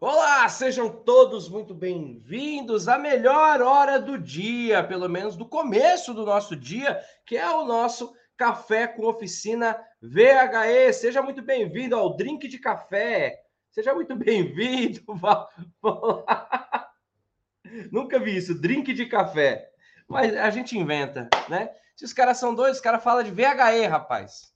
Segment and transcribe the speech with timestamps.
[0.00, 6.24] Olá, sejam todos muito bem-vindos à melhor hora do dia, pelo menos do começo do
[6.24, 10.92] nosso dia, que é o nosso Café com Oficina VHE.
[10.94, 13.42] Seja muito bem-vindo ao Drink de Café.
[13.70, 15.00] Seja muito bem-vindo.
[17.92, 19.70] Nunca vi isso, drink de café.
[20.08, 21.70] Mas a gente inventa, né?
[21.96, 24.52] Se os caras são doidos, os caras falam de VHE, rapaz.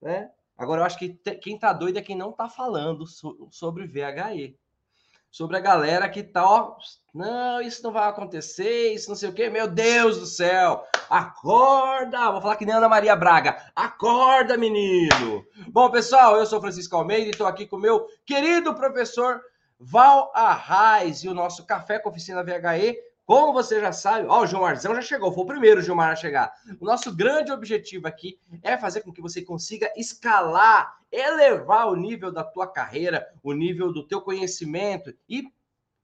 [0.00, 0.30] Né?
[0.56, 1.10] Agora, eu acho que
[1.40, 3.04] quem tá doido é quem não tá falando
[3.50, 4.58] sobre VHE
[5.30, 6.76] sobre a galera que tá, ó,
[7.14, 12.32] não, isso não vai acontecer, isso não sei o quê, meu Deus do céu, acorda,
[12.32, 15.44] vou falar que nem Ana Maria Braga, acorda, menino.
[15.68, 19.40] Bom, pessoal, eu sou Francisco Almeida e estou aqui com o meu querido professor
[19.78, 22.98] Val Arraes e o nosso Café com Oficina VHE,
[23.30, 26.52] como você já sabe, ó, o Gilmarzão já chegou, foi o primeiro Gilmar a chegar.
[26.80, 32.32] O nosso grande objetivo aqui é fazer com que você consiga escalar, elevar o nível
[32.32, 35.44] da tua carreira, o nível do teu conhecimento e,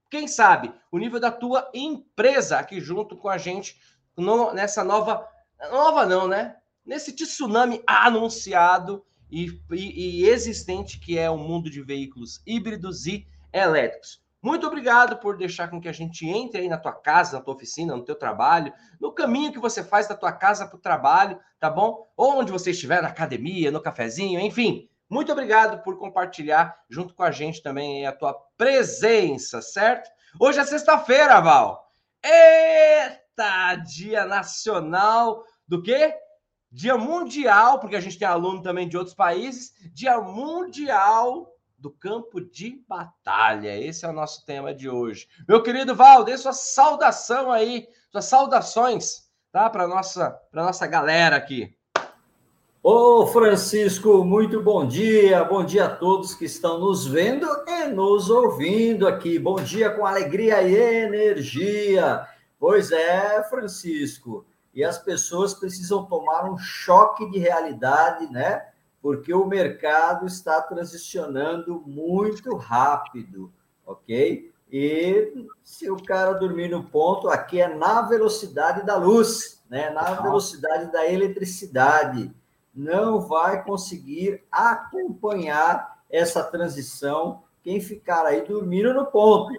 [0.09, 3.77] quem sabe, o nível da tua empresa aqui junto com a gente
[4.17, 5.29] no, nessa nova,
[5.69, 6.55] nova não, né?
[6.85, 13.27] Nesse tsunami anunciado e, e, e existente que é o mundo de veículos híbridos e
[13.53, 14.25] elétricos.
[14.47, 17.55] Muito obrigado por deixar com que a gente entre aí na tua casa, na tua
[17.55, 21.41] oficina, no teu trabalho, no caminho que você faz da tua casa para o trabalho,
[21.59, 22.07] tá bom?
[22.17, 24.89] Ou onde você estiver, na academia, no cafezinho, enfim.
[25.11, 30.09] Muito obrigado por compartilhar junto com a gente também a tua presença, certo?
[30.39, 31.85] Hoje é sexta-feira, Val.
[32.25, 36.15] Eita, dia nacional do quê?
[36.71, 41.49] Dia mundial, porque a gente tem aluno também de outros países, dia mundial
[41.79, 43.77] do campo de batalha.
[43.77, 45.29] Esse é o nosso tema de hoje.
[45.49, 49.69] Meu querido Val, sua saudação aí, suas saudações, tá?
[49.69, 51.77] Para nossa, para nossa galera aqui.
[52.83, 58.31] Ô Francisco, muito bom dia, bom dia a todos que estão nos vendo e nos
[58.31, 59.41] ouvindo aqui.
[59.41, 62.25] Bom dia com alegria e energia.
[62.61, 68.69] Pois é, Francisco, e as pessoas precisam tomar um choque de realidade, né?
[69.01, 73.53] Porque o mercado está transicionando muito rápido,
[73.85, 74.53] ok?
[74.71, 79.91] E se o cara dormir no ponto, aqui é na velocidade da luz, né?
[79.91, 82.35] na velocidade da eletricidade.
[82.75, 89.53] Não vai conseguir acompanhar essa transição quem ficar aí dormindo no ponto,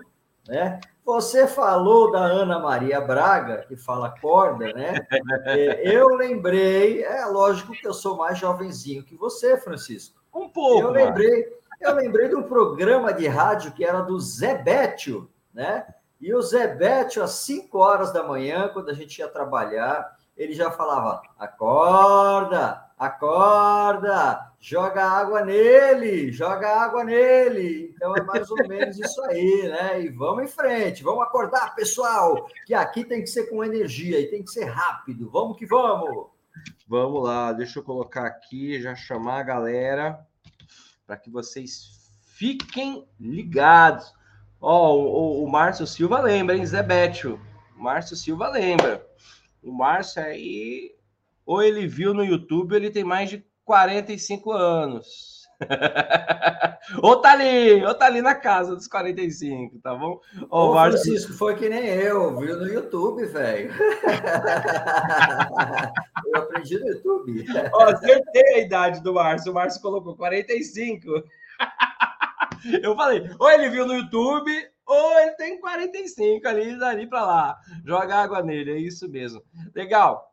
[0.47, 0.79] né?
[1.07, 5.07] Você falou da Ana Maria Braga, que fala corda, né?
[5.45, 10.21] É, eu lembrei, é lógico que eu sou mais jovenzinho que você, Francisco.
[10.35, 10.81] Um pouco.
[10.81, 11.47] Eu lembrei,
[11.79, 15.87] eu lembrei de um programa de rádio que era do Zé Bétio, né?
[16.19, 20.51] E o Zé Bétio, às 5 horas da manhã, quando a gente ia trabalhar, ele
[20.51, 27.93] já falava: acorda, acorda, joga água nele, joga água nele.
[27.95, 30.01] Então é mais ou menos isso aí, né?
[30.01, 34.29] E vamos em frente, vamos acordar, pessoal, que aqui tem que ser com energia e
[34.29, 35.29] tem que ser rápido.
[35.29, 36.27] Vamos que vamos.
[36.87, 40.27] Vamos lá, deixa eu colocar aqui, já chamar a galera
[41.05, 44.11] para que vocês fiquem ligados.
[44.59, 47.39] Ó, oh, o, o Márcio Silva lembra, hein, Zé Bétio?
[47.75, 49.05] Márcio Silva lembra.
[49.63, 50.96] O Márcio aí,
[51.47, 55.47] ou ele viu no YouTube, ele tem mais de 45 anos.
[57.01, 60.19] ou tá ali, ou tá ali na casa dos 45, tá bom?
[60.51, 61.01] Ô, Ô Márcio...
[61.01, 63.71] Francisco, foi que nem eu, viu no YouTube, velho.
[66.27, 67.45] eu aprendi no YouTube.
[67.73, 71.07] Ó, acertei a idade do Márcio, o Márcio colocou 45.
[72.83, 74.51] eu falei, ou ele viu no YouTube,
[74.85, 77.57] ou ele tem 45 ali, dali para lá.
[77.85, 79.41] Joga água nele, é isso mesmo.
[79.73, 80.27] Legal.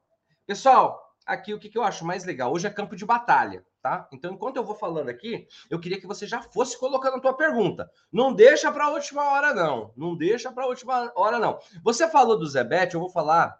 [0.46, 2.52] Pessoal, aqui o que, que eu acho mais legal.
[2.52, 4.08] Hoje é campo de batalha, tá?
[4.12, 7.34] Então, enquanto eu vou falando aqui, eu queria que você já fosse colocando a tua
[7.34, 7.90] pergunta.
[8.12, 9.92] Não deixa para a última hora, não.
[9.96, 11.58] Não deixa para a última hora, não.
[11.82, 13.58] Você falou do Zebete, eu vou falar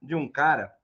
[0.00, 0.74] de um cara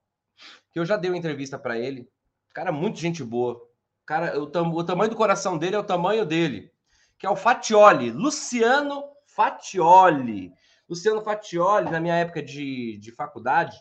[0.73, 2.09] que eu já dei uma entrevista para ele.
[2.53, 3.61] Cara, muito gente boa.
[4.05, 6.73] Cara, o, tam o tamanho do coração dele é o tamanho dele.
[7.19, 10.53] Que é o Fatioli, Luciano Fatioli.
[10.89, 13.81] Luciano Fatioli, na minha época de, de faculdade,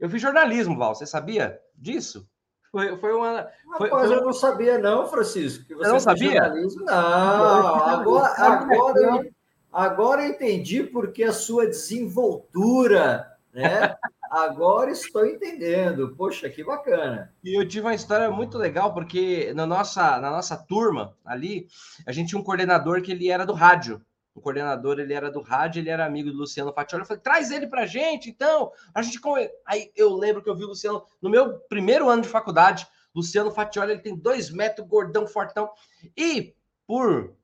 [0.00, 0.94] eu fiz jornalismo, Val.
[0.94, 2.26] Você sabia disso?
[2.72, 3.48] Foi, foi uma.
[3.76, 4.16] Foi, Rapaz, foi...
[4.16, 5.64] eu não sabia, não, Francisco.
[5.66, 6.44] Que você não sabia?
[6.44, 6.84] Jornalismo.
[6.84, 9.30] Não, agora, agora, eu,
[9.72, 13.94] agora eu entendi porque a sua desenvoltura, né?
[14.30, 16.14] Agora estou entendendo.
[16.16, 17.34] Poxa, que bacana.
[17.42, 21.66] E eu tive uma história muito legal, porque na nossa, na nossa turma ali,
[22.06, 24.00] a gente tinha um coordenador que ele era do rádio
[24.40, 27.02] o coordenador ele era do rádio, ele era amigo do Luciano Fatioli.
[27.02, 28.72] Eu falei, traz ele pra gente, então.
[28.94, 29.20] A gente
[29.66, 32.86] Aí eu lembro que eu vi o Luciano no meu primeiro ano de faculdade.
[33.14, 35.70] Luciano Fatioli, ele tem dois metros, gordão, fortão.
[36.16, 36.54] E
[36.86, 37.36] por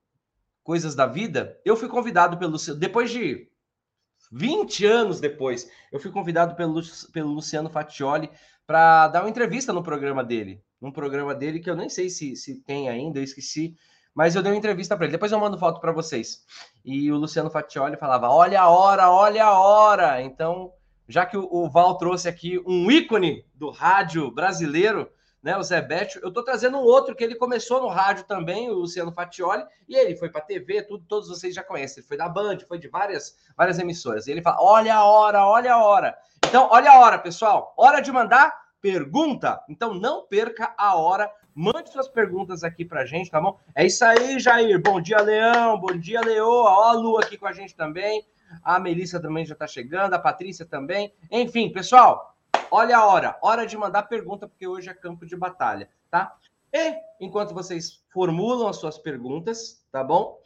[0.63, 3.47] coisas da vida, eu fui convidado pelo depois de
[4.31, 6.81] 20 anos depois, eu fui convidado pelo,
[7.13, 8.29] pelo Luciano Fatioli
[8.65, 10.61] para dar uma entrevista no programa dele.
[10.81, 13.75] Num programa dele que eu nem sei se, se tem ainda, eu esqueci.
[14.17, 15.11] Mas eu dei uma entrevista para ele.
[15.11, 16.43] Depois eu mando foto para vocês.
[16.83, 20.23] E o Luciano Fatioli falava: Olha a hora, olha a hora.
[20.23, 20.73] Então,
[21.07, 25.07] já que o, Val trouxe aqui um ícone do rádio brasileiro,
[25.43, 28.71] né, o Zé Bétio, eu estou trazendo um outro que ele começou no rádio também,
[28.71, 32.01] o Luciano Fatioli, e ele foi para TV, tudo, todos vocês já conhecem.
[32.01, 34.25] Ele foi da Band, foi de várias, várias emissoras.
[34.25, 36.17] E ele fala: olha a hora, olha a hora.
[36.43, 37.71] Então, olha a hora, pessoal.
[37.77, 39.61] Hora de mandar pergunta.
[39.67, 41.29] Então, não perca a hora.
[41.53, 43.59] Mande suas perguntas aqui pra gente, tá bom?
[43.75, 44.81] É isso aí, Jair.
[44.81, 45.77] Bom dia, Leão.
[45.77, 46.69] Bom dia, Leoa.
[46.69, 48.25] Ó, a Lu aqui com a gente também.
[48.63, 51.13] A Melissa também já está chegando, a Patrícia também.
[51.29, 52.37] Enfim, pessoal,
[52.71, 56.33] olha a hora, hora de mandar pergunta, porque hoje é campo de batalha, tá?
[56.73, 60.39] E enquanto vocês formulam as suas perguntas, tá bom?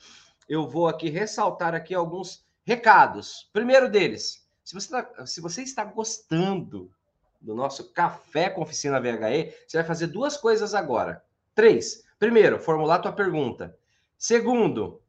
[0.49, 3.47] Eu vou aqui ressaltar aqui alguns recados.
[3.53, 6.89] Primeiro deles, se você, tá, se você está gostando
[7.41, 11.23] do nosso café com oficina VHE, você vai fazer duas coisas agora.
[11.55, 12.03] Três.
[12.19, 13.75] Primeiro, formular tua pergunta.
[14.17, 15.01] Segundo,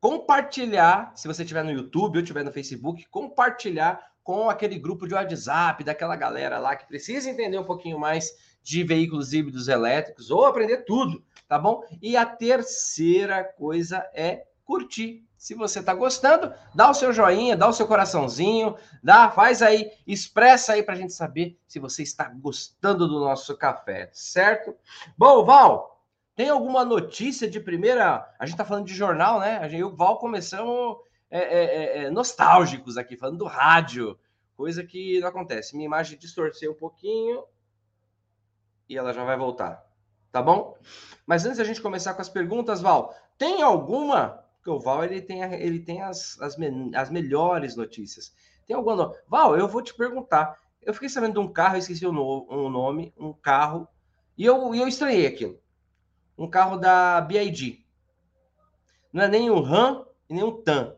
[0.00, 5.14] compartilhar, se você estiver no YouTube ou estiver no Facebook, compartilhar com aquele grupo de
[5.14, 8.30] WhatsApp, daquela galera lá que precisa entender um pouquinho mais
[8.62, 11.82] de veículos híbridos elétricos ou aprender tudo, tá bom?
[12.02, 15.26] E a terceira coisa é curtir.
[15.38, 19.92] Se você está gostando, dá o seu joinha, dá o seu coraçãozinho, dá, faz aí,
[20.04, 24.74] expressa aí para a gente saber se você está gostando do nosso café, certo?
[25.16, 26.04] Bom, Val,
[26.34, 28.28] tem alguma notícia de primeira?
[28.36, 29.58] A gente está falando de jornal, né?
[29.58, 30.98] A gente, eu e o Val começamos
[31.30, 34.18] é, é, é, é, nostálgicos aqui, falando do rádio,
[34.56, 35.76] coisa que não acontece.
[35.76, 37.44] Minha imagem distorceu um pouquinho
[38.88, 39.86] e ela já vai voltar,
[40.32, 40.76] tá bom?
[41.24, 44.47] Mas antes da gente começar com as perguntas, Val, tem alguma?
[44.68, 48.34] Porque o Val ele tem, ele tem as, as, me, as melhores notícias.
[48.66, 49.14] Tem alguma?
[49.26, 50.58] Val, eu vou te perguntar.
[50.82, 53.88] Eu fiquei sabendo de um carro, esqueci o, no, o nome, um carro,
[54.36, 55.58] e eu, e eu estranhei aquilo
[56.36, 57.84] um carro da BID.
[59.12, 60.94] Não é nem um RAM e nem um TAM.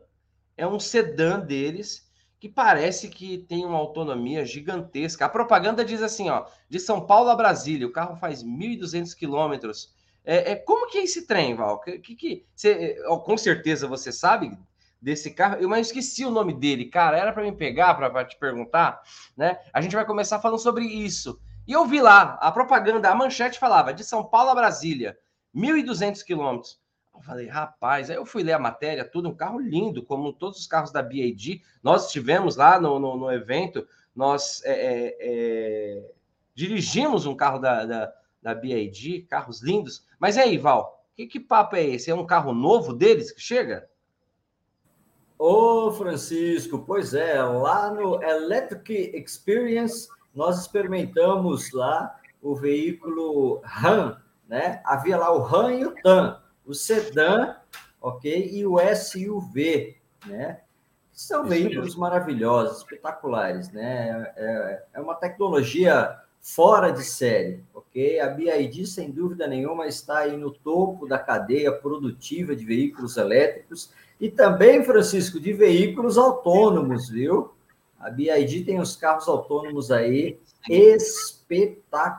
[0.57, 5.25] É um sedã deles que parece que tem uma autonomia gigantesca.
[5.25, 9.95] A propaganda diz assim, ó, de São Paulo a Brasília, o carro faz 1.200 quilômetros.
[10.23, 11.79] É, é, como que é esse trem, Val?
[11.79, 14.57] Que, que, você, com certeza você sabe
[15.01, 15.57] desse carro.
[15.59, 17.17] Eu mas esqueci o nome dele, cara.
[17.17, 19.01] Era para me pegar para te perguntar,
[19.35, 19.57] né?
[19.73, 21.41] A gente vai começar falando sobre isso.
[21.67, 25.17] E eu vi lá a propaganda, a manchete falava de São Paulo a Brasília.
[25.55, 26.79] 1.200 quilômetros.
[27.13, 30.59] Eu falei, rapaz, aí eu fui ler a matéria, tudo, um carro lindo, como todos
[30.59, 31.61] os carros da BAD.
[31.83, 36.11] Nós estivemos lá no, no, no evento, nós é, é, é,
[36.55, 40.05] dirigimos um carro da, da, da BAD, carros lindos.
[40.19, 42.09] Mas aí, Val, que, que papo é esse?
[42.09, 43.89] É um carro novo deles que chega?
[45.37, 54.21] Ô, Francisco, pois é, lá no Electric Experience, nós experimentamos lá o veículo RAM
[54.51, 54.81] né?
[54.83, 57.55] Havia lá o RAM e o TAM, o sedã,
[58.01, 58.49] ok?
[58.51, 59.95] E o SUV,
[60.25, 60.59] né?
[61.13, 64.33] São veículos maravilhosos, espetaculares, né?
[64.35, 68.19] É, é uma tecnologia fora de série, ok?
[68.19, 73.91] A BID, sem dúvida nenhuma, está aí no topo da cadeia produtiva de veículos elétricos
[74.19, 77.53] e também, Francisco, de veículos autônomos, viu?
[77.99, 82.17] A BID tem os carros autônomos aí espetacular,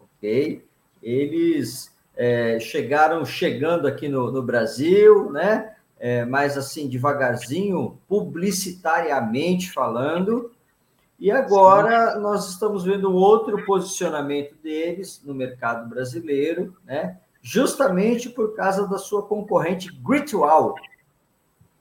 [0.00, 0.64] ok?
[1.02, 5.74] eles é, chegaram chegando aqui no, no Brasil, né?
[5.98, 10.51] É, mas assim, devagarzinho, publicitariamente falando.
[11.22, 12.18] E agora Sim.
[12.18, 17.16] nós estamos vendo outro posicionamento deles no mercado brasileiro, né?
[17.40, 20.74] Justamente por causa da sua concorrente Gritwall,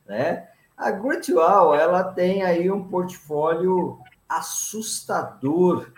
[0.05, 0.47] né?
[0.77, 3.97] A Gritwall, ela tem aí um portfólio
[4.29, 5.91] assustador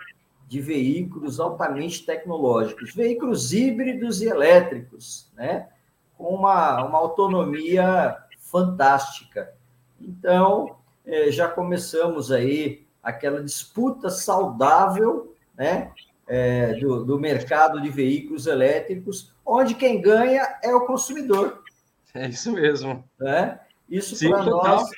[0.48, 5.68] de veículos altamente tecnológicos, veículos híbridos e elétricos, né?
[6.16, 9.52] com uma, uma autonomia fantástica.
[10.00, 15.92] Então, é, já começamos aí aquela disputa saudável né?
[16.26, 21.62] É, do, do mercado de veículos elétricos, onde quem ganha é o consumidor.
[22.14, 23.04] É isso mesmo.
[23.20, 23.60] Né?
[23.90, 24.90] Isso para nós,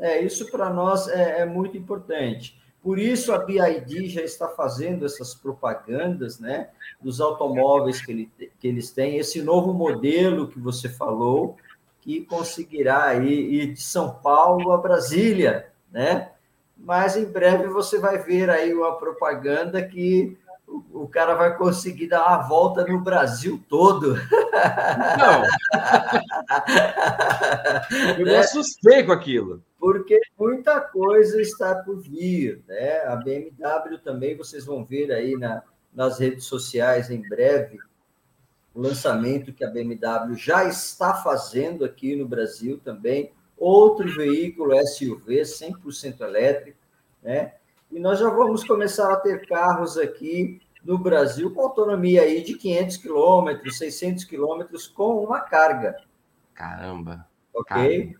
[0.00, 2.60] é, isso para nós é, é muito importante.
[2.82, 8.66] Por isso a BID já está fazendo essas propagandas, né, dos automóveis que, ele, que
[8.66, 11.56] eles têm, esse novo modelo que você falou,
[12.00, 16.31] que conseguirá ir, ir de São Paulo a Brasília, né?
[16.82, 20.36] Mas em breve você vai ver aí uma propaganda que
[20.92, 24.14] o, cara vai conseguir dar uma volta no Brasil todo.
[24.14, 25.42] Não.
[28.18, 29.62] Eu me assustei com aquilo.
[29.78, 32.62] Porque muita coisa está por vir.
[32.66, 33.00] Né?
[33.06, 35.62] A BMW também, vocês vão ver aí na,
[35.92, 37.78] nas redes sociais em breve,
[38.74, 43.32] o lançamento que a BMW já está fazendo aqui no Brasil também.
[43.64, 46.78] Outro veículo SUV 100% elétrico,
[47.22, 47.54] né?
[47.92, 52.54] E nós já vamos começar a ter carros aqui no Brasil com autonomia aí de
[52.54, 55.94] 500 quilômetros, 600 quilômetros com uma carga.
[56.52, 57.24] Caramba!
[57.54, 57.76] Ok?
[57.76, 58.18] Caramba.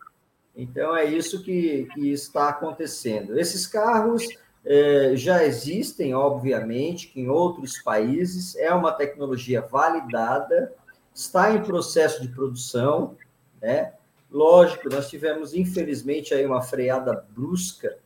[0.55, 3.37] Então é isso que, que está acontecendo.
[3.37, 4.29] Esses carros
[4.65, 10.73] é, já existem, obviamente, que em outros países é uma tecnologia validada,
[11.13, 13.17] está em processo de produção,
[13.61, 13.95] né?
[14.33, 17.99] Lógico, nós tivemos, infelizmente, aí uma freada brusca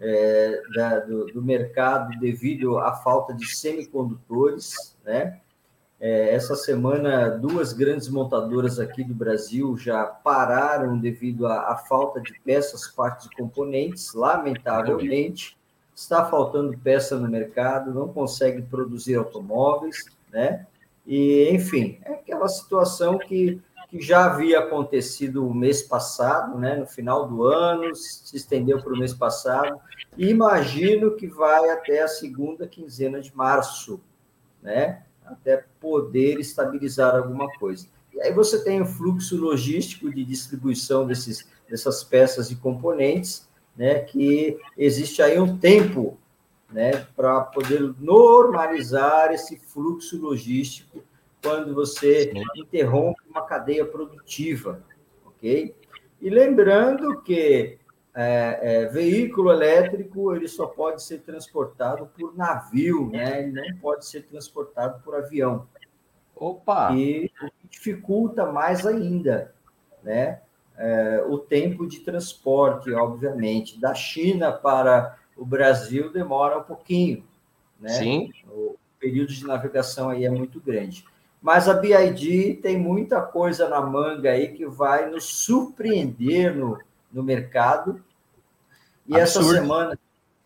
[0.00, 5.40] é, da, do, do, mercado devido à falta de semicondutores, né?
[6.00, 12.20] É, essa semana, duas grandes montadoras aqui do Brasil já pararam devido à, à falta
[12.20, 15.56] de peças, partes e componentes, lamentavelmente.
[15.94, 20.66] Está faltando peça no mercado, não consegue produzir automóveis, né?
[21.04, 26.86] E, enfim, é aquela situação que que já havia acontecido o mês passado, né, no
[26.86, 29.80] final do ano, se estendeu para o mês passado,
[30.16, 34.00] e imagino que vai até a segunda quinzena de março,
[34.62, 37.86] né, até poder estabilizar alguma coisa.
[38.12, 44.00] E aí você tem o fluxo logístico de distribuição desses, dessas peças e componentes, né,
[44.00, 46.18] que existe aí um tempo
[46.70, 51.02] né, para poder normalizar esse fluxo logístico
[51.48, 54.82] quando você interrompe uma cadeia produtiva,
[55.24, 55.74] ok?
[56.20, 57.78] E lembrando que
[58.14, 63.44] é, é, veículo elétrico ele só pode ser transportado por navio, né?
[63.44, 65.66] Ele não pode ser transportado por avião.
[66.36, 66.92] Opa!
[66.94, 67.30] E
[67.70, 69.54] dificulta mais ainda,
[70.02, 70.42] né?
[70.76, 77.24] É, o tempo de transporte, obviamente, da China para o Brasil demora um pouquinho,
[77.80, 77.88] né?
[77.88, 78.30] Sim.
[78.48, 81.04] O período de navegação aí é muito grande.
[81.40, 86.78] Mas a BID tem muita coisa na manga aí que vai nos surpreender no,
[87.12, 88.02] no mercado.
[89.06, 89.98] E essa semana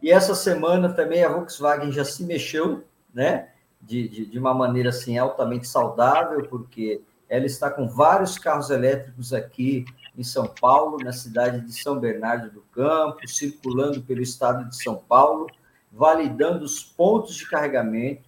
[0.02, 2.82] e essa semana também a Volkswagen já se mexeu,
[3.14, 3.50] né?
[3.80, 9.32] De, de, de, uma maneira assim altamente saudável, porque ela está com vários carros elétricos
[9.32, 9.84] aqui
[10.16, 14.96] em São Paulo, na cidade de São Bernardo do Campo, circulando pelo estado de São
[14.96, 15.46] Paulo,
[15.90, 18.22] validando os pontos de carregamento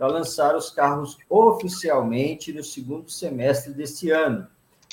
[0.00, 4.46] para lançar os carros oficialmente no segundo semestre deste ano.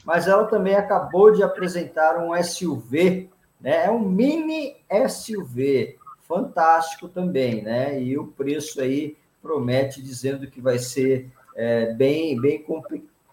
[0.04, 3.30] Mas ela também acabou de apresentar um SUV,
[3.62, 3.86] né?
[3.86, 4.76] É um mini
[5.08, 5.98] SUV,
[6.28, 8.02] fantástico também, né?
[8.04, 12.66] E o preço aí promete dizendo que vai ser é, bem, bem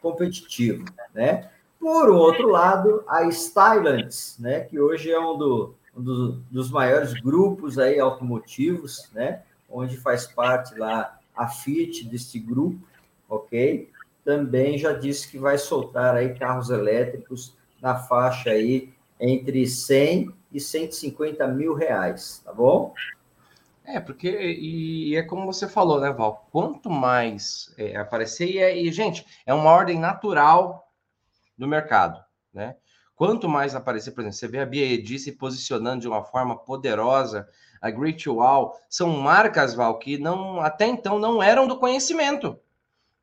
[0.01, 1.51] competitivo, né?
[1.81, 4.61] Por outro lado, a Stylantis, né?
[4.61, 9.43] Que hoje é um, do, um do, dos maiores grupos aí automotivos, né?
[9.69, 12.79] Onde faz parte lá a Fiat desse grupo,
[13.29, 13.91] ok?
[14.25, 20.61] Também já disse que vai soltar aí carros elétricos na faixa aí entre 100 e
[20.61, 22.95] 150 mil reais, tá bom?
[23.85, 26.49] É, porque, e é como você falou, né, Val?
[26.51, 30.91] Quanto mais é, aparecer, e, é, e, gente, é uma ordem natural
[31.57, 32.77] do mercado, né?
[33.15, 37.49] Quanto mais aparecer, por exemplo, você vê a BID se posicionando de uma forma poderosa
[37.85, 42.59] a Great Wall, são marcas, Val, que não, até então não eram do conhecimento,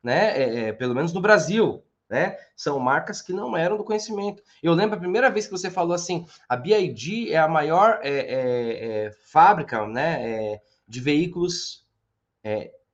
[0.00, 0.40] né?
[0.40, 2.38] É, é, pelo menos no Brasil, né?
[2.54, 4.40] São marcas que não eram do conhecimento.
[4.62, 8.10] Eu lembro a primeira vez que você falou assim, a BID é a maior é,
[8.10, 10.30] é, é fábrica, né?
[10.30, 11.84] É, de veículos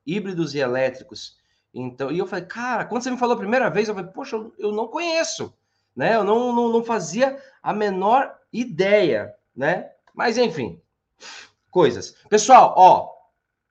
[0.07, 1.37] híbridos e elétricos.
[1.75, 4.37] Então, e eu falei, cara, quando você me falou a primeira vez, eu falei, poxa,
[4.37, 5.55] eu, eu não conheço,
[5.95, 6.17] né?
[6.17, 9.91] Eu não, não, não fazia a menor ideia, né?
[10.15, 10.81] Mas enfim,
[11.79, 12.11] coisas.
[12.29, 13.09] Pessoal, ó,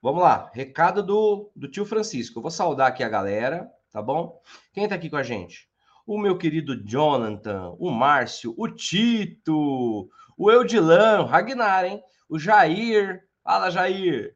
[0.00, 0.50] vamos lá.
[0.54, 2.38] Recado do, do tio Francisco.
[2.38, 4.40] Eu vou saudar aqui a galera, tá bom?
[4.72, 5.68] Quem tá aqui com a gente?
[6.06, 12.02] O meu querido Jonathan, o Márcio, o Tito, o Eudilan, o Ragnar, hein?
[12.30, 13.24] O Jair.
[13.44, 14.34] Fala, Jair.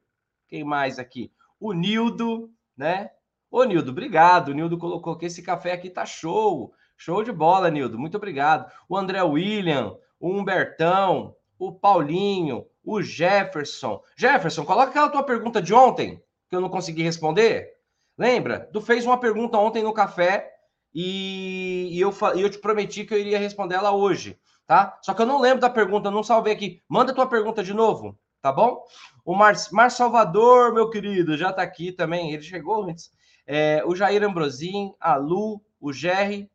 [0.49, 1.33] Quem mais aqui?
[1.59, 3.09] O Nildo, né?
[3.51, 4.51] Ô, Nildo, obrigado.
[4.51, 6.75] O Nildo colocou que esse café aqui tá show.
[6.95, 7.99] Show de bola, Nildo.
[7.99, 8.71] Muito obrigado.
[8.87, 14.03] O André William, o Humbertão, o Paulinho, o Jefferson.
[14.17, 17.77] Jefferson, coloca aquela tua pergunta de ontem, que eu não consegui responder.
[18.19, 18.69] Lembra?
[18.73, 20.53] Tu fez uma pergunta ontem no café
[20.93, 24.99] e, e eu, e eu te prometi que eu iria responder ela hoje, tá?
[25.03, 26.83] Só que eu não lembro da pergunta, não salvei aqui.
[26.89, 28.19] Manda tua pergunta de novo.
[28.41, 28.83] tá bom?
[29.25, 32.33] O Mar, Mar Salvador, meu querido, já tá aqui também.
[32.33, 33.13] Ele chegou antes.
[33.47, 36.51] É, o Jair Ambrosim, a Lu, o Jerry.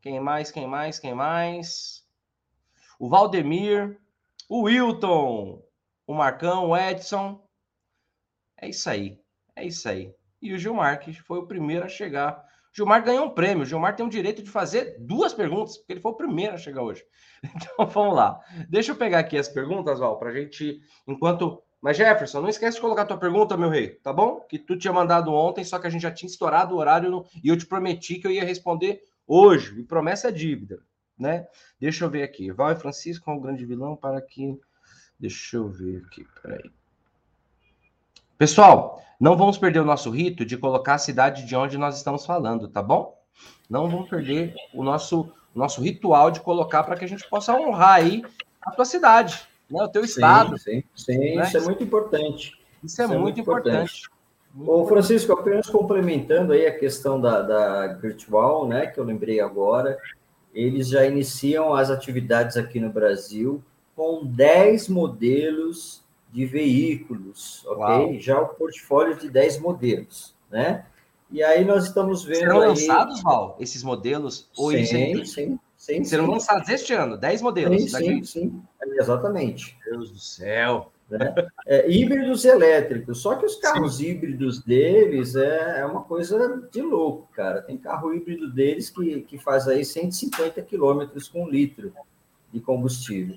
[0.00, 0.50] Quem mais?
[0.50, 0.98] Quem mais?
[0.98, 2.03] Quem mais?
[2.98, 3.98] O Valdemir,
[4.48, 5.62] o Wilton,
[6.06, 7.42] o Marcão, o Edson.
[8.60, 9.18] É isso aí.
[9.56, 10.12] É isso aí.
[10.40, 12.44] E o Gilmar, que foi o primeiro a chegar.
[12.72, 13.62] O Gilmar ganhou um prêmio.
[13.62, 16.58] O Gilmar tem o direito de fazer duas perguntas, porque ele foi o primeiro a
[16.58, 17.02] chegar hoje.
[17.56, 18.40] Então vamos lá.
[18.70, 21.62] Deixa eu pegar aqui as perguntas, Val, para a gente, enquanto.
[21.80, 24.40] Mas Jefferson, não esquece de colocar tua pergunta, meu rei, tá bom?
[24.48, 27.26] Que tu tinha mandado ontem, só que a gente já tinha estourado o horário no...
[27.42, 29.78] e eu te prometi que eu ia responder hoje.
[29.78, 30.78] E promessa é dívida,
[31.18, 31.46] né?
[31.80, 32.50] Deixa eu ver aqui.
[32.50, 34.58] Val e Francisco é um grande vilão para que.
[35.18, 36.70] Deixa eu ver aqui, peraí.
[38.36, 42.26] Pessoal, não vamos perder o nosso rito de colocar a cidade de onde nós estamos
[42.26, 43.16] falando, tá bom?
[43.70, 47.94] Não vamos perder o nosso, nosso ritual de colocar para que a gente possa honrar
[47.94, 48.22] aí
[48.60, 49.82] a tua cidade, né?
[49.82, 50.58] o teu sim, estado.
[50.58, 51.44] Sim, sim, né?
[51.44, 52.58] isso é muito importante.
[52.82, 54.02] Isso é, isso é muito, importante.
[54.02, 54.14] importante.
[54.66, 59.98] Ô, Francisco, apenas complementando aí a questão da, da virtual, né, que eu lembrei agora,
[60.54, 63.62] eles já iniciam as atividades aqui no Brasil
[63.96, 67.78] com 10 modelos de veículos, ok?
[67.78, 68.20] Uau.
[68.20, 70.86] Já o portfólio de 10 modelos, né?
[71.30, 72.38] E aí nós estamos vendo.
[72.38, 72.68] Serão aí...
[72.68, 74.48] lançados, Val, esses modelos?
[74.56, 76.04] Ou sim, sim, sim, sim.
[76.04, 77.90] Serão lançados este ano, 10 modelos.
[77.90, 78.62] Sim, sim, sim,
[78.94, 79.76] exatamente.
[79.84, 80.92] Meu Deus do céu.
[81.18, 81.34] Né?
[81.66, 84.06] É, híbridos elétricos, só que os carros sim.
[84.06, 87.62] híbridos deles é, é uma coisa de louco, cara.
[87.62, 91.92] Tem carro híbrido deles que, que faz aí 150 quilômetros com litro
[92.52, 93.36] de combustível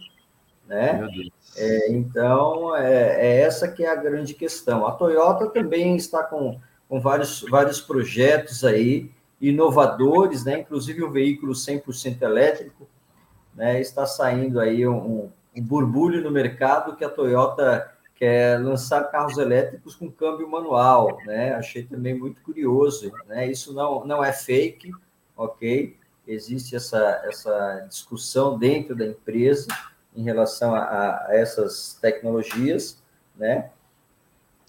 [0.67, 1.07] né?
[1.55, 4.86] É, então, é, é, essa que é a grande questão.
[4.86, 10.60] A Toyota também está com, com vários, vários projetos aí, inovadores, né?
[10.60, 12.88] Inclusive o veículo 100% elétrico,
[13.55, 13.79] né?
[13.79, 15.29] Está saindo aí um,
[15.61, 21.53] burbulho no mercado que a Toyota quer lançar carros elétricos com câmbio manual, né?
[21.53, 23.47] Achei também muito curioso, né?
[23.47, 24.91] Isso não, não é fake,
[25.35, 25.95] ok?
[26.27, 29.67] Existe essa, essa discussão dentro da empresa,
[30.15, 33.01] em relação a, a essas tecnologias,
[33.36, 33.69] né?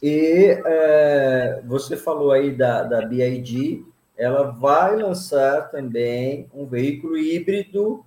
[0.03, 3.85] E é, você falou aí da, da BID,
[4.17, 8.05] ela vai lançar também um veículo híbrido,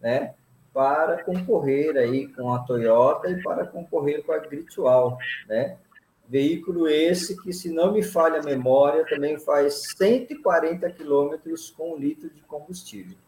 [0.00, 0.34] né?
[0.72, 5.76] Para concorrer aí com a Toyota e para concorrer com a Gritual, né?
[6.28, 11.96] Veículo esse que, se não me falha a memória, também faz 140 quilômetros com um
[11.96, 13.18] litro de combustível.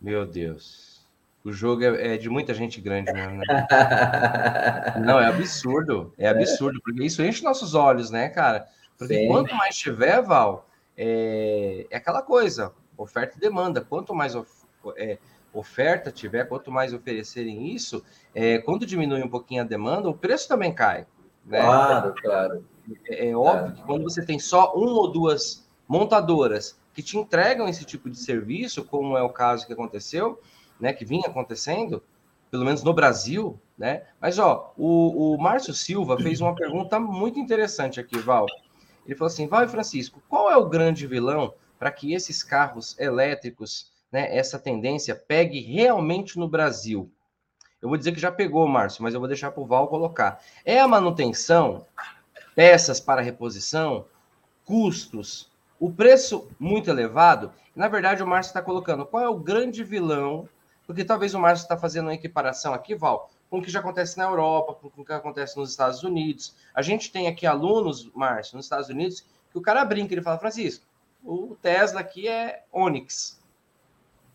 [0.00, 1.04] Meu Deus.
[1.42, 3.66] O jogo é, é, de muita gente grande mesmo, né?
[5.04, 6.12] Não, é absurdo.
[6.16, 8.68] É absurdo, porque isso enche nossos olhos, né, cara?
[8.96, 9.26] Porque Sim.
[9.26, 13.80] quanto mais tiver, Val, é, é, aquela coisa, oferta e demanda.
[13.80, 14.50] Quanto mais of,
[14.96, 15.18] é,
[15.52, 20.48] oferta tiver, quanto mais oferecerem isso, é, quando diminui um pouquinho a demanda, o preço
[20.48, 21.06] também cai.
[21.44, 21.60] Né?
[21.60, 22.64] Claro, claro.
[23.08, 23.72] É, é óbvio claro.
[23.74, 28.18] que quando você tem só uma ou duas montadoras que te entregam esse tipo de
[28.18, 30.40] serviço, como é o caso que aconteceu,
[30.78, 32.02] né, que vinha acontecendo,
[32.50, 34.02] pelo menos no Brasil, né?
[34.20, 38.46] Mas ó, o, o Márcio Silva fez uma pergunta muito interessante aqui, Val.
[39.06, 42.98] Ele falou assim: Val e Francisco, qual é o grande vilão para que esses carros
[42.98, 47.10] elétricos, né, essa tendência pegue realmente no Brasil?
[47.80, 50.42] Eu vou dizer que já pegou, Márcio, mas eu vou deixar para o Val colocar.
[50.64, 51.86] É a manutenção,
[52.54, 54.04] peças para reposição,
[54.64, 57.52] custos, o preço muito elevado?
[57.74, 60.48] Na verdade, o Márcio está colocando qual é o grande vilão
[60.90, 64.18] porque talvez o Márcio está fazendo uma equiparação aqui, Val, com o que já acontece
[64.18, 66.56] na Europa, com o que acontece nos Estados Unidos.
[66.74, 70.36] A gente tem aqui alunos, Márcio, nos Estados Unidos, que o cara brinca, ele fala,
[70.36, 70.84] Francisco,
[71.22, 73.39] o Tesla aqui é Onix,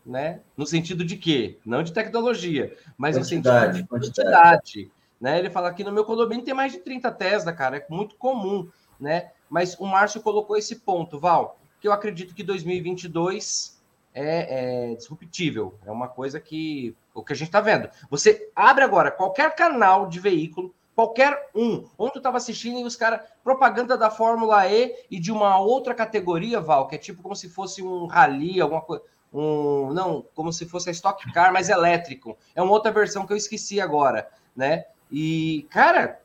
[0.06, 0.40] né?
[0.56, 1.58] No sentido de quê?
[1.66, 4.24] Não de tecnologia, mas quantidade, no sentido de quantidade.
[4.24, 4.90] quantidade.
[5.20, 5.38] Né?
[5.38, 8.68] Ele fala que no meu condomínio tem mais de 30 Tesla, cara, é muito comum,
[9.00, 9.30] né?
[9.50, 13.80] Mas o Márcio colocou esse ponto, Val, que eu acredito que 2022
[14.14, 15.74] é, é disruptível.
[15.84, 17.88] É uma coisa que o que a gente está vendo.
[18.10, 21.86] Você abre agora qualquer canal de veículo, qualquer um.
[21.98, 25.94] Ontem eu estava assistindo e os caras, propaganda da Fórmula E e de uma outra
[25.94, 29.02] categoria, Val, que é tipo como se fosse um rally, alguma coisa.
[29.32, 32.36] Um, não, como se fosse a Stock Car, mas elétrico.
[32.54, 34.84] É uma outra versão que eu esqueci agora, né?
[35.10, 36.20] E, cara,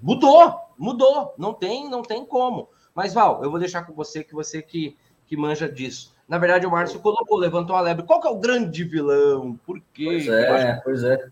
[0.00, 1.34] mudou, mudou.
[1.38, 2.68] Não tem, não tem como.
[2.94, 4.96] Mas, Val, eu vou deixar com você que você que
[5.30, 6.12] que manja disso.
[6.28, 8.04] Na verdade, o Márcio colocou, levantou a lebre.
[8.04, 9.56] Qual que é o grande vilão?
[9.64, 10.04] Por quê?
[10.04, 11.28] Pois é, pois é.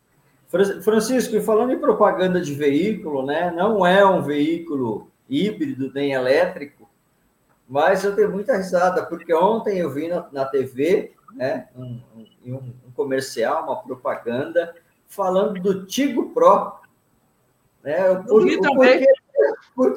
[0.81, 3.51] Francisco, e falando em propaganda de veículo, né?
[3.51, 6.78] Não é um veículo híbrido nem elétrico,
[7.69, 12.01] mas eu tenho muita risada, porque ontem eu vi na, na TV né, um,
[12.47, 14.75] um, um comercial, uma propaganda
[15.07, 16.73] falando do Tigo Pro.
[17.83, 18.15] Né?
[18.27, 19.07] Por, também.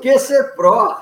[0.02, 1.00] Que ser pró?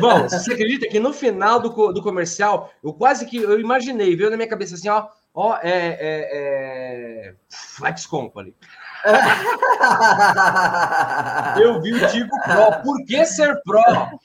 [0.00, 4.28] Bom, você acredita que no final do, do comercial, eu quase que eu imaginei, veio
[4.30, 6.28] na minha cabeça assim, ó, ó, é, é,
[7.30, 7.34] é...
[7.48, 8.54] Flex Company.
[11.60, 12.82] eu vi o tipo Pro.
[12.82, 13.80] Por que ser Pro?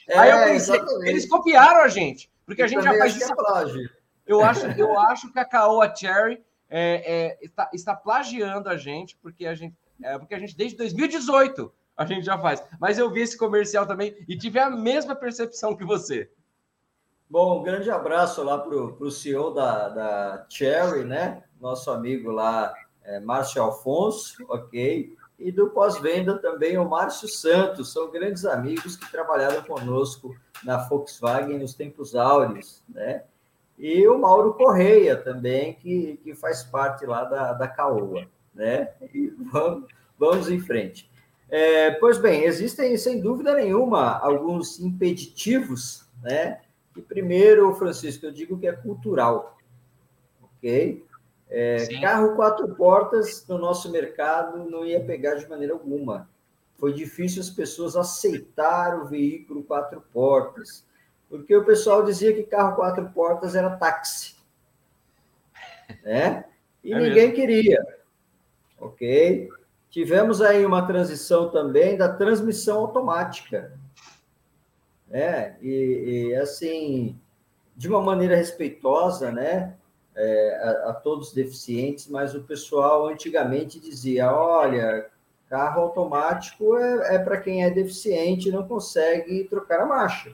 [0.07, 1.09] É, Aí eu pensei, exatamente.
[1.09, 3.31] eles copiaram a gente, porque a gente já faz isso.
[3.31, 3.35] É
[4.27, 9.17] eu acho, eu acho que a Caoa Cherry é, é, está, está plagiando a gente,
[9.21, 12.63] porque a gente, é, porque a gente desde 2018 a gente já faz.
[12.79, 16.29] Mas eu vi esse comercial também e tive a mesma percepção que você.
[17.29, 21.43] Bom, um grande abraço lá para o CEO da, da Cherry, né?
[21.59, 22.73] Nosso amigo lá,
[23.07, 25.15] é, Márcio Alfonso, ok?
[25.39, 31.57] E do pós-venda também o Márcio Santos, são grandes amigos que trabalharam conosco na Volkswagen
[31.57, 33.23] nos tempos áureos, né?
[33.77, 38.89] E o Mauro Correia também, que, que faz parte lá da, da Caoa, né?
[39.13, 41.09] E vamos, vamos em frente.
[41.49, 46.59] É, pois bem, existem, sem dúvida nenhuma, alguns impeditivos, né?
[46.95, 49.55] E primeiro, Francisco, eu digo que é cultural,
[50.41, 51.05] ok?
[51.49, 56.29] É, carro quatro portas no nosso mercado não ia pegar de maneira alguma.
[56.77, 60.85] Foi difícil as pessoas aceitar o veículo quatro portas,
[61.29, 64.35] porque o pessoal dizia que carro quatro portas era táxi,
[66.03, 66.45] né?
[66.83, 67.35] E é ninguém mesmo.
[67.35, 67.97] queria,
[68.79, 69.49] ok?
[69.89, 73.71] Tivemos aí uma transição também da transmissão automática,
[75.07, 75.57] né?
[75.61, 77.19] E, e assim,
[77.75, 79.76] de uma maneira respeitosa, né?
[80.19, 85.07] É, a, a, todos os deficientes, mas o pessoal antigamente dizia: olha,
[85.47, 90.33] carro automático é, é para quem é deficiente e não consegue trocar a marcha.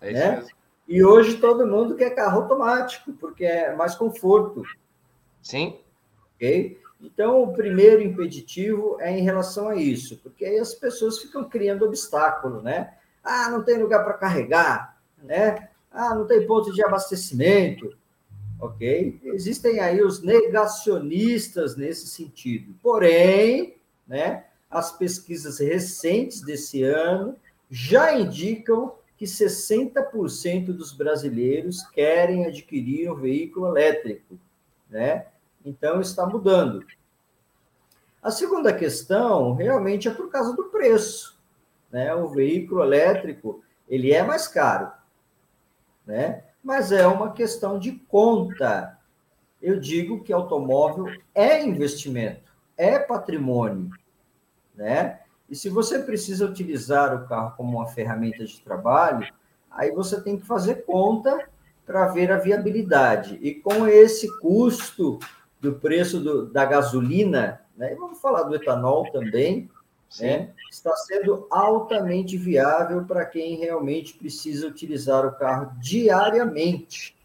[0.00, 0.36] É né?
[0.36, 0.58] Mesmo.
[0.88, 4.62] E hoje todo mundo quer carro automático, porque é mais conforto.
[5.42, 5.78] Sim.
[6.34, 6.80] Ok?
[7.00, 11.84] Então, o primeiro impeditivo é em relação a isso, porque aí as pessoas ficam criando
[11.84, 12.94] obstáculo, né?
[13.22, 15.68] Ah, não tem lugar para carregar, né?
[15.92, 17.96] Ah, não tem ponto de abastecimento,
[18.60, 19.20] ok?
[19.24, 22.74] Existem aí os negacionistas nesse sentido.
[22.82, 27.36] Porém, né, as pesquisas recentes desse ano
[27.70, 34.38] já indicam que 60% dos brasileiros querem adquirir um veículo elétrico,
[34.88, 35.26] né?
[35.64, 36.86] Então está mudando.
[38.22, 41.38] A segunda questão realmente é por causa do preço
[41.90, 42.14] né?
[42.14, 44.90] O veículo elétrico, ele é mais caro,
[46.06, 46.44] né?
[46.62, 48.98] Mas é uma questão de conta.
[49.60, 53.90] Eu digo que automóvel é investimento, é patrimônio,
[54.74, 55.20] né?
[55.48, 59.26] E se você precisa utilizar o carro como uma ferramenta de trabalho,
[59.70, 61.48] aí você tem que fazer conta
[61.86, 63.38] para ver a viabilidade.
[63.40, 65.18] E com esse custo
[65.60, 67.92] do preço do, da gasolina, né?
[67.92, 69.70] E vamos falar do etanol também,
[70.20, 77.16] né, está sendo altamente viável para quem realmente precisa utilizar o carro diariamente.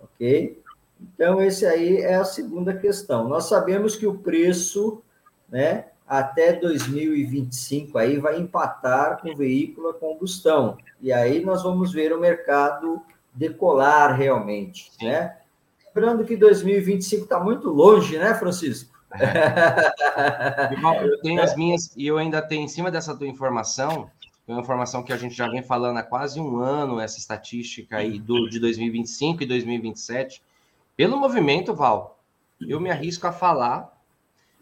[0.00, 0.60] Ok?
[1.00, 3.28] Então, esse aí é a segunda questão.
[3.28, 5.02] Nós sabemos que o preço,
[5.48, 10.78] né, até 2025 aí vai empatar com o veículo a combustão.
[11.00, 13.02] E aí nós vamos ver o mercado
[13.34, 15.36] decolar realmente, né?
[15.94, 18.95] Lembrando que 2025 está muito longe, né, Francisco?
[19.18, 21.04] É.
[21.04, 24.10] eu tenho as minhas, e eu ainda tenho, em cima dessa tua informação,
[24.46, 27.96] é uma informação que a gente já vem falando há quase um ano, essa estatística
[27.96, 30.42] aí do, de 2025 e 2027.
[30.96, 32.20] Pelo movimento, Val,
[32.60, 33.92] eu me arrisco a falar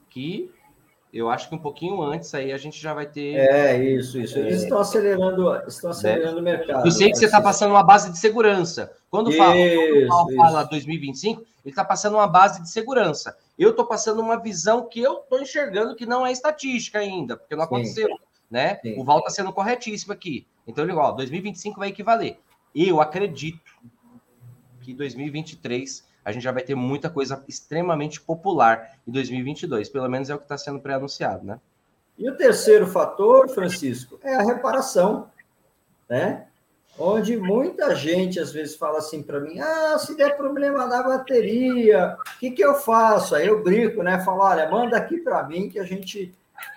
[0.09, 0.51] que
[1.15, 3.37] eu acho que um pouquinho antes aí a gente já vai ter.
[3.37, 4.37] É, isso, isso.
[4.37, 6.41] É, estão acelerando, estão acelerando é.
[6.41, 6.85] o mercado.
[6.85, 8.93] Eu sei que você está passando uma base de segurança.
[9.09, 9.55] Quando isso, fala,
[10.09, 13.37] quando fala 2025, ele está passando uma base de segurança.
[13.57, 17.55] Eu estou passando uma visão que eu estou enxergando que não é estatística ainda, porque
[17.55, 18.09] não aconteceu.
[18.09, 18.15] Sim.
[18.51, 18.81] Né?
[18.83, 19.01] Sim.
[19.01, 20.45] O Val está sendo corretíssimo aqui.
[20.67, 22.39] Então, igual, 2025 vai equivaler.
[22.75, 23.61] Eu acredito
[24.81, 29.89] que 2023 a gente já vai ter muita coisa extremamente popular em 2022.
[29.89, 31.61] Pelo menos é o que está sendo pré-anunciado, né?
[32.17, 35.29] E o terceiro fator, Francisco, é a reparação,
[36.09, 36.47] né?
[36.97, 42.17] Onde muita gente às vezes fala assim para mim: ah, se der problema na bateria,
[42.37, 43.35] o que, que eu faço?
[43.35, 44.21] Aí eu brinco, né?
[44.21, 46.33] Falo: olha, manda aqui para mim que a gente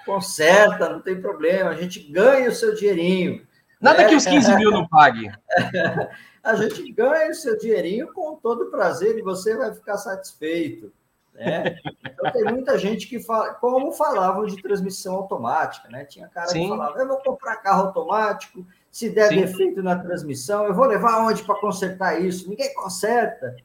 [0.05, 3.45] conserta, não tem problema, a gente ganha o seu dinheirinho.
[3.79, 4.05] Nada é.
[4.07, 5.31] que os 15 mil não pague.
[6.47, 10.91] a gente ganha o seu dinheirinho com todo prazer e você vai ficar satisfeito.
[11.33, 11.77] Né?
[12.05, 16.05] Então tem muita gente que fala, como falavam de transmissão automática, né?
[16.05, 16.63] Tinha cara Sim.
[16.63, 19.41] que falava, eu vou comprar carro automático, se der Sim.
[19.41, 22.49] defeito na transmissão, eu vou levar onde para consertar isso?
[22.49, 23.55] Ninguém conserta,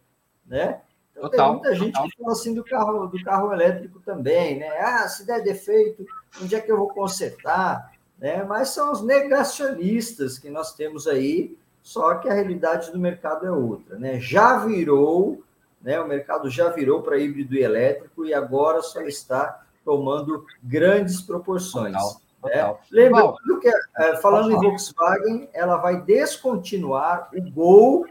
[0.45, 0.81] né?
[1.12, 2.09] Então, total, tem muita gente total.
[2.09, 4.68] que fala assim do carro, do carro elétrico também, né?
[4.81, 6.05] Ah, se der defeito,
[6.42, 7.92] onde é que eu vou consertar?
[8.18, 8.42] Né?
[8.42, 13.51] Mas são os negacionistas que nós temos aí, só que a realidade do mercado é
[13.51, 14.21] outra, né?
[14.21, 15.42] Já virou,
[15.81, 16.01] né?
[16.01, 21.97] O mercado já virou para híbrido e elétrico e agora só está tomando grandes proporções.
[22.40, 22.79] Total, né?
[22.90, 28.07] Lembrando que, é, falando em Volkswagen, ela vai descontinuar o Gol,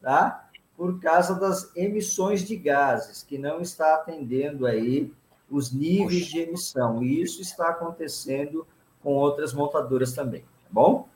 [0.00, 0.46] tá?
[0.76, 5.12] por causa das emissões de gases, que não está atendendo aí
[5.50, 6.32] os níveis Poxa.
[6.32, 7.02] de emissão.
[7.02, 8.66] E isso está acontecendo
[9.02, 11.08] com outras montadoras também, tá bom?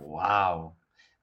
[0.00, 0.75] Uau!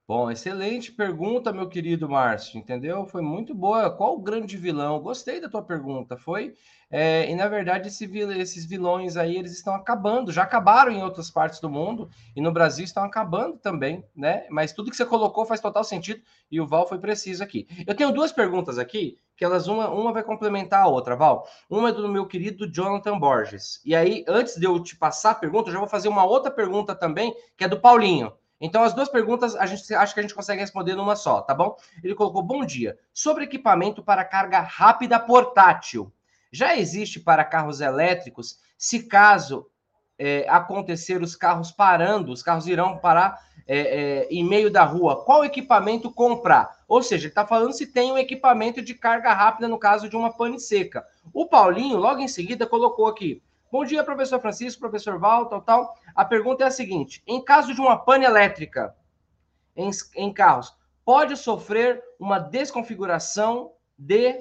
[0.06, 3.06] Bom, excelente pergunta, meu querido Márcio, entendeu?
[3.06, 3.90] Foi muito boa.
[3.90, 5.00] Qual o grande vilão?
[5.00, 6.14] Gostei da tua pergunta.
[6.14, 6.54] Foi,
[6.90, 8.04] é, e na verdade esse,
[8.38, 12.52] esses vilões aí eles estão acabando, já acabaram em outras partes do mundo e no
[12.52, 14.46] Brasil estão acabando também, né?
[14.50, 17.66] Mas tudo que você colocou faz total sentido e o Val foi preciso aqui.
[17.86, 21.48] Eu tenho duas perguntas aqui que elas uma, uma vai complementar a outra, Val.
[21.70, 23.80] Uma é do meu querido Jonathan Borges.
[23.86, 26.50] E aí, antes de eu te passar a pergunta, eu já vou fazer uma outra
[26.50, 28.30] pergunta também que é do Paulinho.
[28.60, 31.54] Então, as duas perguntas a gente acha que a gente consegue responder numa só, tá
[31.54, 31.76] bom?
[32.02, 32.98] Ele colocou: Bom dia.
[33.12, 36.12] Sobre equipamento para carga rápida portátil.
[36.52, 39.66] Já existe para carros elétricos, se caso
[40.18, 45.24] é, acontecer os carros parando, os carros irão parar é, é, em meio da rua,
[45.24, 46.84] qual equipamento comprar?
[46.86, 50.16] Ou seja, ele está falando se tem um equipamento de carga rápida no caso de
[50.16, 51.04] uma pane seca.
[51.32, 53.42] O Paulinho, logo em seguida, colocou aqui:
[53.74, 55.96] Bom dia, professor Francisco, professor Val, tal, tal.
[56.14, 58.94] A pergunta é a seguinte: em caso de uma pane elétrica
[59.74, 60.72] em, em carros,
[61.04, 64.38] pode sofrer uma desconfiguração de.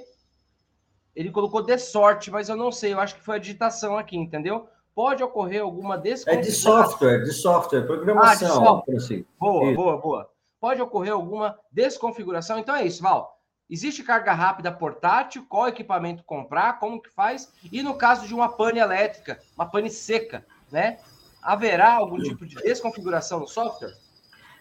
[1.16, 4.16] Ele colocou de sorte, mas eu não sei, eu acho que foi a digitação aqui,
[4.16, 4.68] entendeu?
[4.94, 6.40] Pode ocorrer alguma desconfiguração.
[6.40, 8.48] É de software, de software, programação.
[8.48, 9.26] Ah, de software.
[9.40, 9.76] Boa, isso.
[9.76, 10.30] boa, boa.
[10.62, 12.60] Pode ocorrer alguma desconfiguração.
[12.60, 13.43] Então é isso, Val.
[13.70, 15.46] Existe carga rápida portátil?
[15.48, 16.80] Qual equipamento comprar?
[16.80, 17.52] Como que faz?
[17.72, 21.00] E no caso de uma pane elétrica, uma pane seca, né?
[21.42, 23.94] Haverá algum tipo de desconfiguração no software?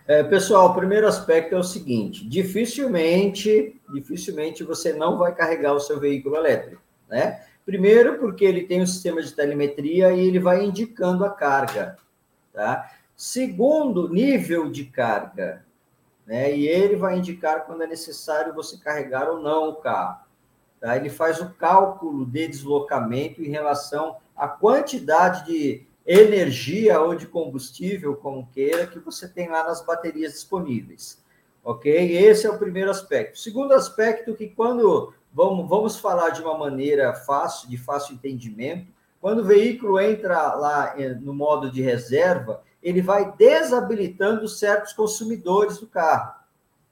[0.06, 5.80] É, pessoal, o primeiro aspecto é o seguinte: dificilmente, dificilmente você não vai carregar o
[5.80, 7.44] seu veículo elétrico, né?
[7.64, 11.96] Primeiro, porque ele tem um sistema de telemetria e ele vai indicando a carga,
[12.52, 12.90] tá?
[13.16, 15.64] Segundo, nível de carga
[16.26, 16.54] né?
[16.54, 20.24] E ele vai indicar quando é necessário você carregar ou não o carro.
[20.80, 20.96] Tá?
[20.96, 28.16] Ele faz o cálculo de deslocamento em relação à quantidade de energia ou de combustível,
[28.16, 31.22] como queira, que você tem lá nas baterias disponíveis.
[31.62, 31.92] Ok?
[32.16, 33.38] Esse é o primeiro aspecto.
[33.38, 38.86] Segundo aspecto que quando vamos, vamos falar de uma maneira fácil, de fácil entendimento,
[39.20, 45.78] quando o veículo entra lá eh, no modo de reserva, ele vai desabilitando certos consumidores
[45.78, 46.34] do carro.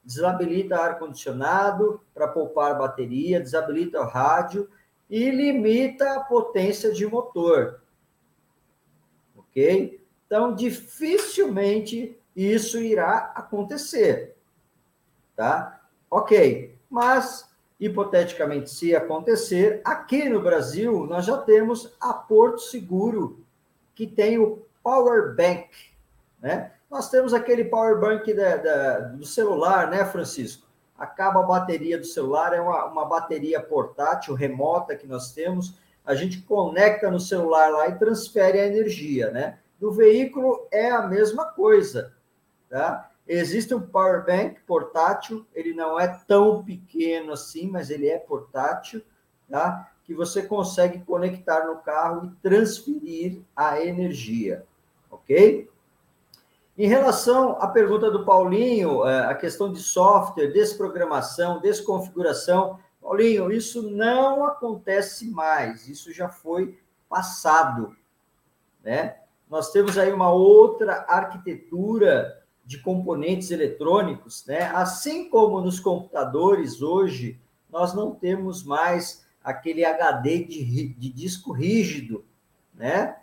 [0.03, 4.69] Desabilita ar-condicionado para poupar bateria, desabilita o rádio
[5.09, 7.81] e limita a potência de motor.
[9.35, 10.01] Ok?
[10.25, 14.35] Então, dificilmente isso irá acontecer.
[15.35, 15.81] Tá?
[16.09, 16.73] Ok.
[16.89, 17.49] Mas,
[17.79, 23.43] hipoteticamente, se acontecer, aqui no Brasil, nós já temos a Porto Seguro,
[23.93, 25.69] que tem o power bank,
[26.41, 26.71] né?
[26.89, 30.67] Nós temos aquele power bank da, da, do celular, né, Francisco?
[30.97, 35.79] Acaba a bateria do celular, é uma, uma bateria portátil, remota que nós temos.
[36.05, 39.59] A gente conecta no celular lá e transfere a energia, né?
[39.79, 42.13] Do veículo é a mesma coisa,
[42.69, 43.09] tá?
[43.25, 49.01] Existe um power bank portátil, ele não é tão pequeno assim, mas ele é portátil,
[49.49, 49.89] tá?
[50.03, 54.65] Que você consegue conectar no carro e transferir a energia
[55.11, 55.69] ok?
[56.77, 63.91] Em relação à pergunta do Paulinho, é, a questão de software, desprogramação, desconfiguração, Paulinho, isso
[63.91, 67.95] não acontece mais, isso já foi passado,
[68.83, 69.17] né?
[69.49, 74.61] Nós temos aí uma outra arquitetura de componentes eletrônicos, né?
[74.73, 77.37] Assim como nos computadores hoje,
[77.69, 82.23] nós não temos mais aquele HD de, de disco rígido,
[82.73, 83.17] né?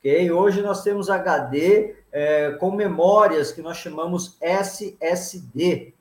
[0.00, 0.30] Ok?
[0.30, 5.92] Hoje nós temos HD é, com memórias que nós chamamos SSD,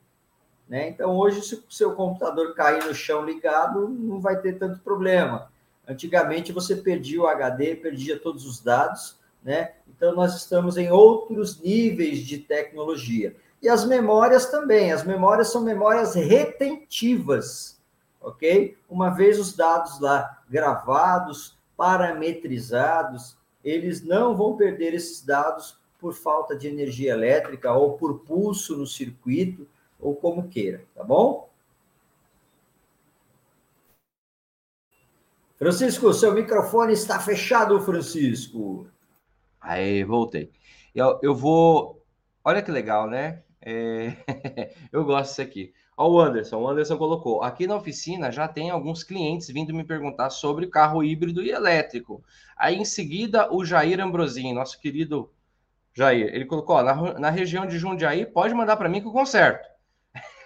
[0.68, 0.88] né?
[0.88, 5.52] Então, hoje, se o seu computador cair no chão ligado, não vai ter tanto problema.
[5.88, 9.72] Antigamente, você perdia o HD, perdia todos os dados, né?
[9.88, 13.36] Então, nós estamos em outros níveis de tecnologia.
[13.62, 14.92] E as memórias também.
[14.92, 17.82] As memórias são memórias retentivas,
[18.22, 18.78] ok?
[18.88, 26.56] Uma vez os dados lá gravados, parametrizados, eles não vão perder esses dados por falta
[26.56, 29.68] de energia elétrica ou por pulso no circuito,
[30.00, 31.50] ou como queira, tá bom?
[35.58, 38.88] Francisco, seu microfone está fechado, Francisco.
[39.60, 40.50] Aí, voltei.
[40.96, 42.02] Eu, eu vou.
[42.46, 43.44] Olha que legal, né?
[43.62, 44.16] É...
[44.90, 45.74] eu gosto disso aqui.
[46.00, 46.62] Ó, o Anderson.
[46.62, 47.44] O Anderson colocou.
[47.44, 52.24] Aqui na oficina já tem alguns clientes vindo me perguntar sobre carro híbrido e elétrico.
[52.56, 55.30] Aí, em seguida, o Jair Ambrosin, nosso querido
[55.94, 59.12] Jair, ele colocou: ó, na, na região de Jundiaí, pode mandar para mim que eu
[59.12, 59.68] conserto.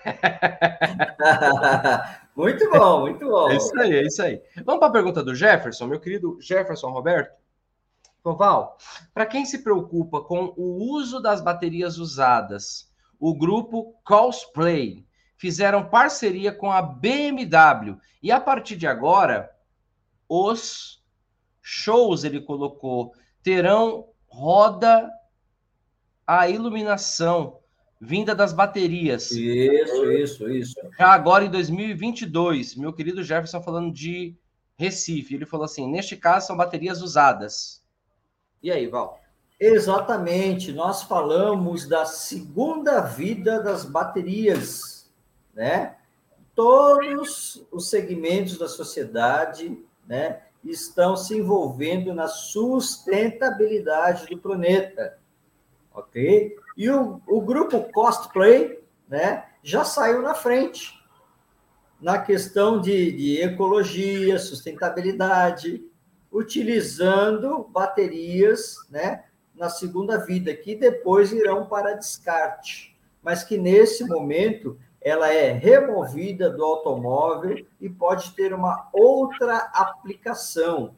[2.36, 3.52] muito bom, muito bom.
[3.52, 4.42] É isso aí, é isso aí.
[4.66, 7.32] Vamos para a pergunta do Jefferson, meu querido Jefferson Roberto.
[8.24, 8.76] Val,
[9.14, 15.06] para quem se preocupa com o uso das baterias usadas, o grupo Cosplay
[15.44, 19.54] fizeram parceria com a BMW e a partir de agora
[20.30, 21.04] os
[21.62, 25.12] shows ele colocou terão roda
[26.26, 27.60] a iluminação
[28.00, 29.32] vinda das baterias.
[29.32, 30.76] Isso, isso, isso.
[30.98, 34.38] Já agora em 2022, meu querido Jefferson falando de
[34.78, 37.84] Recife, ele falou assim: neste caso são baterias usadas.
[38.62, 39.20] E aí, Val?
[39.60, 45.03] Exatamente, nós falamos da segunda vida das baterias,
[45.54, 45.96] né?
[46.56, 55.18] Todos os segmentos da sociedade, né, estão se envolvendo na sustentabilidade do planeta,
[55.94, 56.56] ok?
[56.78, 61.04] E o, o grupo Cosplay né, já saiu na frente
[62.04, 65.82] na questão de, de ecologia, sustentabilidade,
[66.30, 69.24] utilizando baterias né,
[69.56, 76.50] na segunda vida, que depois irão para descarte, mas que nesse momento ela é removida
[76.50, 80.96] do automóvel e pode ter uma outra aplicação,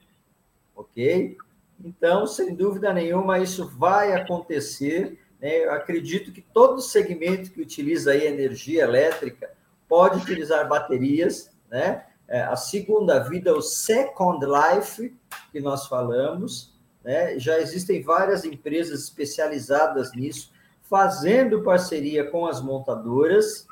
[0.76, 1.38] ok?
[1.84, 5.66] Então, sem dúvida nenhuma, isso vai acontecer né?
[5.66, 9.52] Eu acredito que todo segmento que utiliza aí energia elétrica
[9.88, 12.06] pode utilizar baterias, né?
[12.28, 15.16] É, a segunda vida, o Second Life,
[15.52, 17.38] que nós falamos, né?
[17.38, 23.68] já existem várias empresas especializadas nisso, fazendo parceria com as montadoras,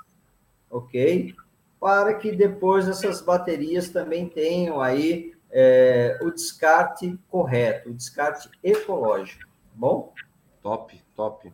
[0.73, 1.35] ok?
[1.79, 9.43] Para que depois essas baterias também tenham aí é, o descarte correto, o descarte ecológico,
[9.43, 10.13] tá bom?
[10.61, 11.53] Top, top.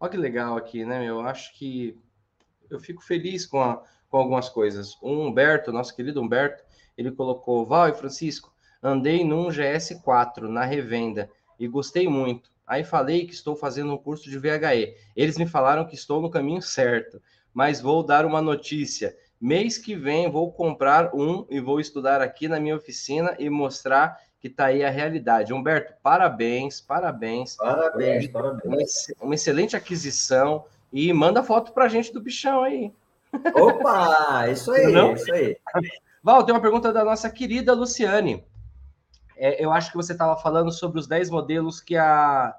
[0.00, 1.20] Olha que legal aqui, né, meu?
[1.20, 1.96] Eu acho que
[2.68, 4.96] eu fico feliz com, a, com algumas coisas.
[5.00, 6.64] O Humberto, nosso querido Humberto,
[6.98, 8.52] ele colocou: Val e Francisco,
[8.82, 12.50] andei num GS4 na revenda e gostei muito.
[12.66, 14.96] Aí falei que estou fazendo um curso de VHE.
[15.14, 17.22] Eles me falaram que estou no caminho certo,
[17.56, 19.16] mas vou dar uma notícia.
[19.40, 24.20] Mês que vem vou comprar um e vou estudar aqui na minha oficina e mostrar
[24.38, 25.54] que está aí a realidade.
[25.54, 27.56] Humberto, parabéns, parabéns.
[27.56, 29.08] Parabéns, é, parabéns.
[29.16, 32.92] Uma, uma, excelente aquisição e manda foto para a gente do bichão aí.
[33.54, 35.14] Opa, isso aí, Não?
[35.14, 35.56] isso aí.
[36.22, 38.44] Val, tem uma pergunta da nossa querida Luciane.
[39.34, 42.54] É, eu acho que você estava falando sobre os 10 modelos que a,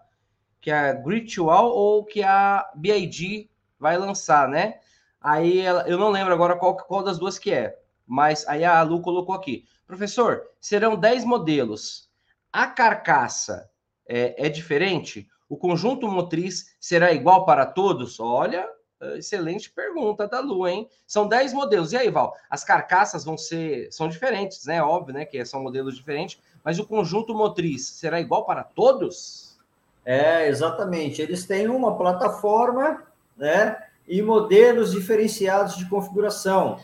[0.59, 3.47] que a Gritual ou que a BID
[3.79, 4.79] vai lançar, né?
[5.21, 8.81] Aí ela, eu não lembro agora qual, qual das duas que é, mas aí a
[8.83, 9.65] Lu colocou aqui.
[9.85, 12.09] Professor, serão 10 modelos.
[12.51, 13.69] A carcaça
[14.07, 15.27] é, é diferente?
[15.49, 18.19] O conjunto motriz será igual para todos?
[18.19, 18.69] Olha,
[19.15, 20.89] excelente pergunta da Lu, hein?
[21.05, 21.93] São 10 modelos.
[21.93, 22.35] E aí, Val?
[22.49, 24.81] As carcaças vão ser são diferentes, né?
[24.81, 25.25] Óbvio, né?
[25.25, 29.57] Que são modelos diferentes, mas o conjunto motriz será igual para todos?
[30.05, 31.21] É, exatamente.
[31.21, 33.03] Eles têm uma plataforma,
[33.35, 33.86] né?
[34.07, 36.79] E modelos diferenciados de configuração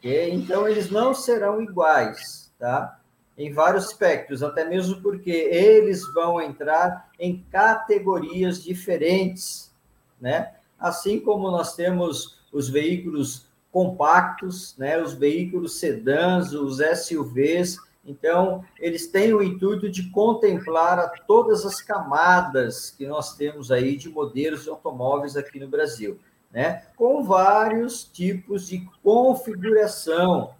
[0.00, 0.32] ok?
[0.32, 2.98] Então, eles não serão iguais, tá?
[3.36, 9.72] Em vários aspectos, até mesmo porque eles vão entrar em categorias diferentes,
[10.20, 10.54] né?
[10.78, 15.00] Assim como nós temos os veículos compactos, né?
[15.00, 22.90] Os veículos sedãs, os SUVs, então, eles têm o intuito de contemplar todas as camadas
[22.90, 26.18] que nós temos aí de modelos de automóveis aqui no Brasil
[26.50, 26.82] né?
[26.96, 30.54] com vários tipos de configuração,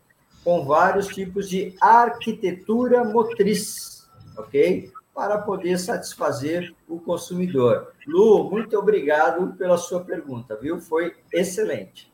[0.44, 4.90] com vários tipos de arquitetura motriz, ok?
[5.12, 7.92] Para poder satisfazer o consumidor.
[8.06, 10.80] Lu, muito obrigado pela sua pergunta, viu?
[10.80, 12.10] Foi excelente.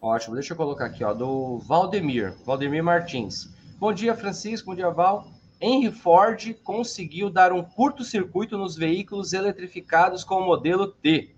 [0.00, 3.50] Ótimo, deixa eu colocar aqui, ó, do Valdemir, Valdemir Martins.
[3.82, 5.26] Bom dia, Francisco, bom dia, Val.
[5.60, 11.34] Henry Ford conseguiu dar um curto-circuito nos veículos eletrificados com o modelo T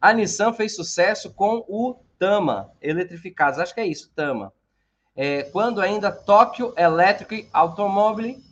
[0.00, 3.60] a Nissan fez sucesso com o Tama, eletrificados.
[3.60, 4.52] Acho que é isso, Tama.
[5.14, 8.42] É, quando ainda Tóquio Electric Automobile.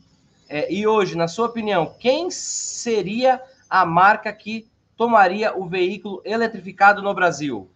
[0.48, 7.02] É, e hoje, na sua opinião, quem seria a marca que tomaria o veículo eletrificado
[7.02, 7.68] no Brasil?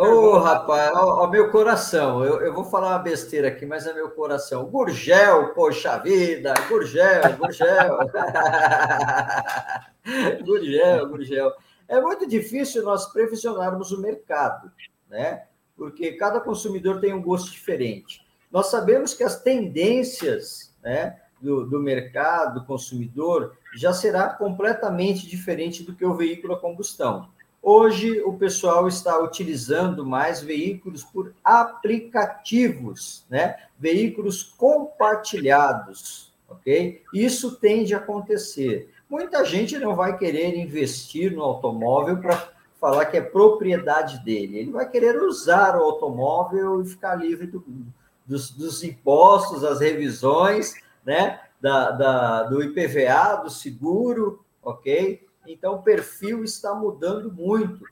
[0.00, 3.92] Ô, oh, rapaz, ó, meu coração, eu, eu vou falar uma besteira aqui, mas é
[3.92, 4.64] meu coração.
[4.64, 7.98] Gurgel, poxa vida, Gurgel, Gurgel.
[10.42, 11.52] Gurgel, Gurgel.
[11.86, 14.72] É muito difícil nós previsionarmos o mercado,
[15.06, 15.44] né?
[15.76, 18.26] Porque cada consumidor tem um gosto diferente.
[18.50, 25.94] Nós sabemos que as tendências, né, do, do mercado consumidor já será completamente diferente do
[25.94, 27.28] que o veículo a combustão.
[27.62, 33.56] Hoje, o pessoal está utilizando mais veículos por aplicativos, né?
[33.78, 37.02] Veículos compartilhados, ok?
[37.12, 38.90] Isso tende a acontecer.
[39.10, 42.48] Muita gente não vai querer investir no automóvel para
[42.80, 44.58] falar que é propriedade dele.
[44.58, 47.62] Ele vai querer usar o automóvel e ficar livre do,
[48.24, 50.72] dos, dos impostos, das revisões,
[51.04, 51.40] né?
[51.60, 55.28] Da, da, do IPVA, do seguro, ok?
[55.46, 57.84] Então, o perfil está mudando muito.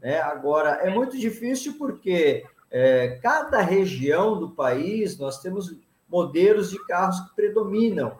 [0.00, 0.20] Né?
[0.20, 5.76] Agora, é muito difícil porque é, cada região do país nós temos
[6.08, 8.18] modelos de carros que predominam,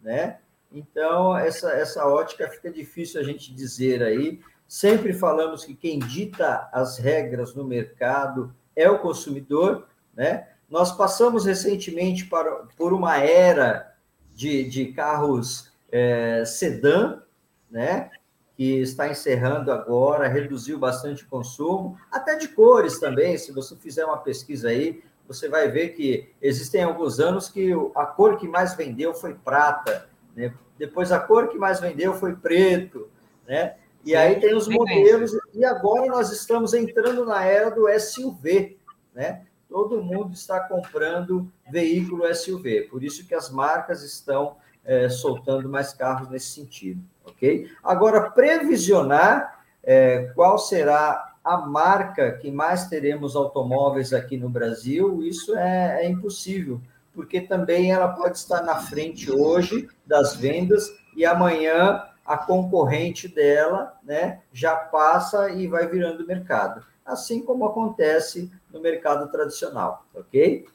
[0.00, 0.38] né?
[0.70, 4.40] Então, essa, essa ótica fica difícil a gente dizer aí.
[4.66, 10.48] Sempre falamos que quem dita as regras no mercado é o consumidor, né?
[10.68, 13.94] Nós passamos recentemente para, por uma era
[14.34, 17.22] de, de carros é, sedã,
[17.70, 18.10] né?
[18.56, 23.38] Que está encerrando agora, reduziu bastante o consumo, até de cores também.
[23.38, 28.06] Se você fizer uma pesquisa aí, você vai ver que existem alguns anos que a
[28.06, 30.52] cor que mais vendeu foi prata, né?
[30.78, 33.08] depois a cor que mais vendeu foi preto,
[33.46, 33.76] né?
[34.04, 38.78] E aí tem os modelos, e agora nós estamos entrando na era do SUV,
[39.12, 39.44] né?
[39.68, 45.92] todo mundo está comprando veículo SUV, por isso que as marcas estão é, soltando mais
[45.92, 47.70] carros nesse sentido, ok?
[47.82, 55.56] Agora, previsionar é, qual será a marca que mais teremos automóveis aqui no Brasil, isso
[55.56, 56.80] é, é impossível,
[57.14, 63.96] porque também ela pode estar na frente hoje das vendas e amanhã a concorrente dela
[64.02, 70.66] né, já passa e vai virando mercado assim como acontece no mercado tradicional, ok?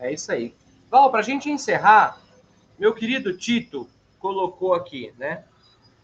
[0.00, 0.54] É isso aí.
[0.90, 2.18] Val, para a gente encerrar,
[2.78, 3.88] meu querido Tito
[4.18, 5.44] colocou aqui, né?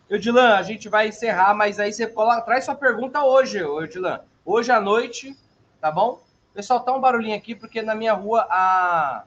[0.08, 4.20] Edilan, a gente vai encerrar, mas aí você coloca, traz sua pergunta hoje, Edilan.
[4.44, 5.36] Hoje à noite,
[5.80, 6.22] tá bom?
[6.52, 9.24] Pessoal, tá um barulhinho aqui, porque na minha rua a,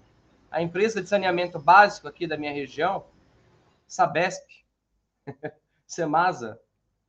[0.51, 3.03] a empresa de saneamento básico aqui da minha região,
[3.87, 4.45] Sabesp,
[5.85, 6.59] Semasa,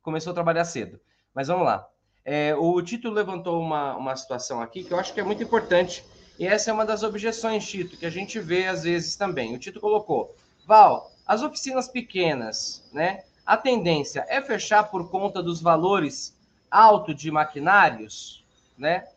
[0.01, 0.99] começou a trabalhar cedo.
[1.33, 1.87] Mas vamos lá.
[2.25, 6.03] É, o Tito levantou uma, uma situação aqui que eu acho que é muito importante,
[6.37, 9.55] e essa é uma das objeções, Tito, que a gente vê às vezes também.
[9.55, 13.23] O Tito colocou, Val, as oficinas pequenas, né?
[13.45, 16.35] A tendência é fechar por conta dos valores
[16.71, 18.43] altos de maquinários,
[18.75, 19.07] né?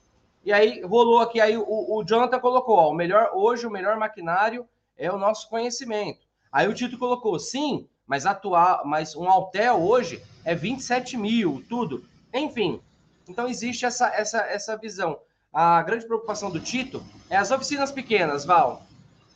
[0.44, 3.96] E aí rolou aqui, aí o, o Jonathan colocou, ó, o melhor, hoje o melhor
[3.96, 6.20] maquinário é o nosso conhecimento.
[6.52, 12.04] Aí o Tito colocou, sim, mas atual, mas um Altel hoje é 27 mil, tudo.
[12.34, 12.78] Enfim,
[13.26, 15.18] então existe essa, essa, essa visão.
[15.50, 18.82] A grande preocupação do Tito é as oficinas pequenas, Val.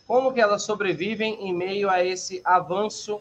[0.07, 3.21] Como que elas sobrevivem em meio a esse avanço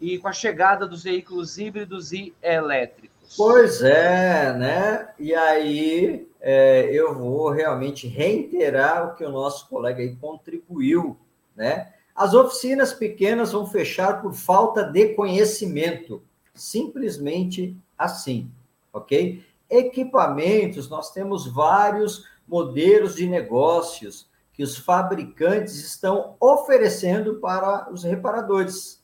[0.00, 3.36] e com a chegada dos veículos híbridos e elétricos?
[3.36, 5.08] Pois é, né?
[5.18, 11.16] E aí é, eu vou realmente reiterar o que o nosso colega aí contribuiu,
[11.54, 11.92] né?
[12.14, 18.50] As oficinas pequenas vão fechar por falta de conhecimento, simplesmente assim,
[18.92, 19.44] ok?
[19.70, 24.28] Equipamentos, nós temos vários modelos de negócios
[24.60, 29.02] que os fabricantes estão oferecendo para os reparadores,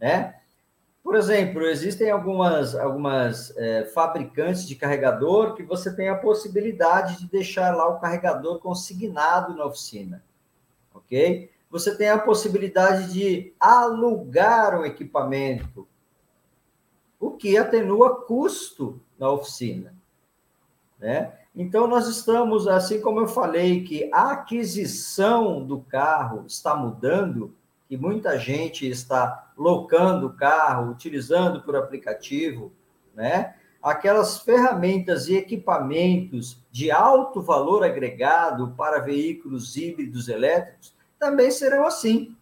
[0.00, 0.34] né?
[1.00, 7.28] Por exemplo, existem algumas, algumas é, fabricantes de carregador que você tem a possibilidade de
[7.28, 10.24] deixar lá o carregador consignado na oficina,
[10.92, 11.48] ok?
[11.70, 15.86] Você tem a possibilidade de alugar um equipamento,
[17.20, 19.94] o que atenua custo na oficina.
[20.98, 21.32] Né?
[21.60, 27.54] Então, nós estamos, assim como eu falei, que a aquisição do carro está mudando,
[27.86, 32.72] que muita gente está locando o carro, utilizando por aplicativo,
[33.14, 33.56] né?
[33.82, 42.34] Aquelas ferramentas e equipamentos de alto valor agregado para veículos híbridos elétricos também serão assim,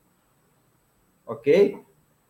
[1.26, 1.82] ok?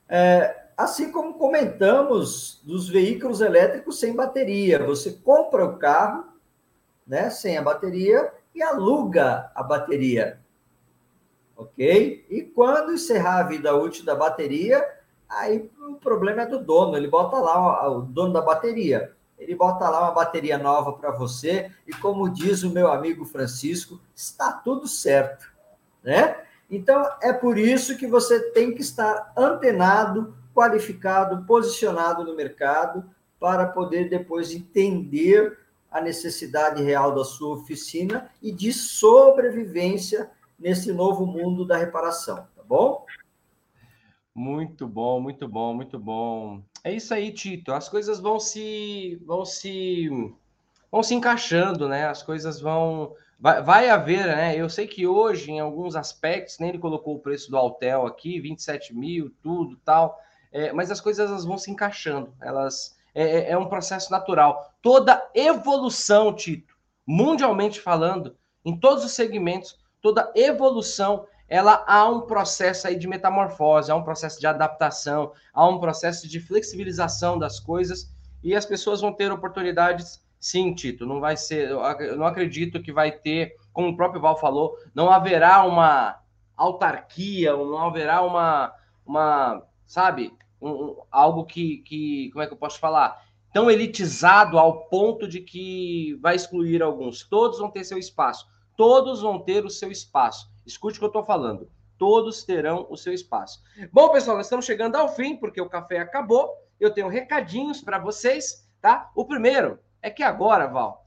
[0.09, 6.38] É, Assim como comentamos dos veículos elétricos sem bateria, você compra o carro,
[7.09, 10.41] né, sem a bateria e aluga a bateria.
[11.57, 12.27] OK?
[12.31, 14.87] E quando encerrar a vida útil da bateria,
[15.29, 19.13] aí o problema é do dono, ele bota lá o dono da bateria.
[19.39, 24.01] ele bota lá uma bateria nova para você e como diz o meu amigo Francisco,
[24.15, 25.47] está tudo certo,
[26.03, 26.43] né?
[26.69, 33.67] Então é por isso que você tem que estar antenado, qualificado, posicionado no mercado para
[33.67, 35.57] poder depois entender
[35.91, 42.63] a necessidade real da sua oficina e de sobrevivência nesse novo mundo da reparação, tá
[42.63, 43.07] bom?
[44.35, 46.63] Muito bom, muito bom, muito bom.
[46.85, 47.73] É isso aí, Tito.
[47.73, 50.09] As coisas vão se vão se
[50.91, 52.07] vão se encaixando, né?
[52.07, 54.57] As coisas vão vai, vai haver, né?
[54.57, 58.41] Eu sei que hoje, em alguns aspectos, nem ele colocou o preço do Altel aqui,
[58.41, 60.21] 27 mil, tudo tal,
[60.53, 62.33] é, mas as coisas elas vão se encaixando.
[62.41, 64.73] Elas é, é, é um processo natural.
[64.81, 72.87] Toda evolução, Tito, mundialmente falando, em todos os segmentos, toda evolução ela há um processo
[72.87, 78.09] aí de metamorfose, há um processo de adaptação, há um processo de flexibilização das coisas
[78.45, 81.05] e as pessoas vão ter oportunidades, sim, Tito.
[81.05, 85.11] Não vai ser, eu não acredito que vai ter, como o próprio Val falou, não
[85.11, 86.21] haverá uma
[86.57, 88.73] autarquia, não haverá uma,
[89.05, 93.25] uma sabe, um, algo que, que, como é que eu posso falar?
[93.53, 97.25] Tão elitizado ao ponto de que vai excluir alguns.
[97.25, 98.47] Todos vão ter seu espaço.
[98.77, 100.51] Todos vão ter o seu espaço.
[100.67, 101.71] Escute o que eu estou falando.
[101.97, 103.61] Todos terão o seu espaço.
[103.93, 106.55] Bom, pessoal, nós estamos chegando ao fim, porque o café acabou.
[106.79, 109.11] Eu tenho recadinhos para vocês, tá?
[109.17, 111.05] O primeiro é que agora, Val,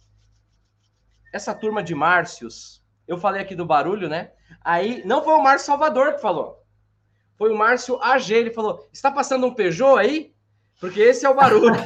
[1.32, 4.32] essa turma de Márcios, eu falei aqui do barulho, né?
[4.64, 6.61] Aí, não foi o Márcio Salvador que falou.
[7.42, 8.32] Foi o Márcio AG.
[8.32, 10.32] Ele falou: está passando um Peugeot aí?
[10.80, 11.74] Porque esse é o barulho.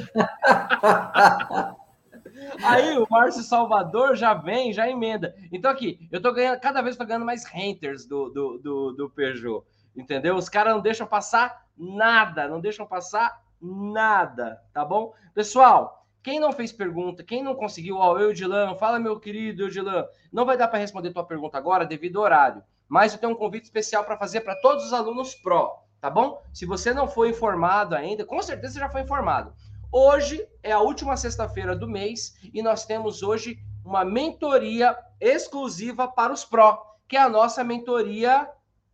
[2.61, 5.33] Aí o Márcio Salvador já vem, já emenda.
[5.53, 9.09] Então aqui, eu tô ganhando, cada vez tô ganhando mais renters do, do, do, do
[9.09, 9.65] Peugeot.
[9.95, 10.35] Entendeu?
[10.35, 15.13] Os caras não deixam passar nada, não deixam passar nada, tá bom?
[15.33, 20.05] Pessoal, quem não fez pergunta, quem não conseguiu, ó, eu, Dilan, fala meu querido Eudilan,
[20.33, 23.37] não vai dar para responder tua pergunta agora devido ao horário, mas eu tenho um
[23.37, 26.41] convite especial para fazer para todos os alunos pró, tá bom?
[26.53, 29.53] Se você não foi informado ainda, com certeza você já foi informado.
[29.91, 36.33] Hoje é a última sexta-feira do mês e nós temos hoje uma mentoria exclusiva para
[36.33, 38.49] os pró, que é a nossa mentoria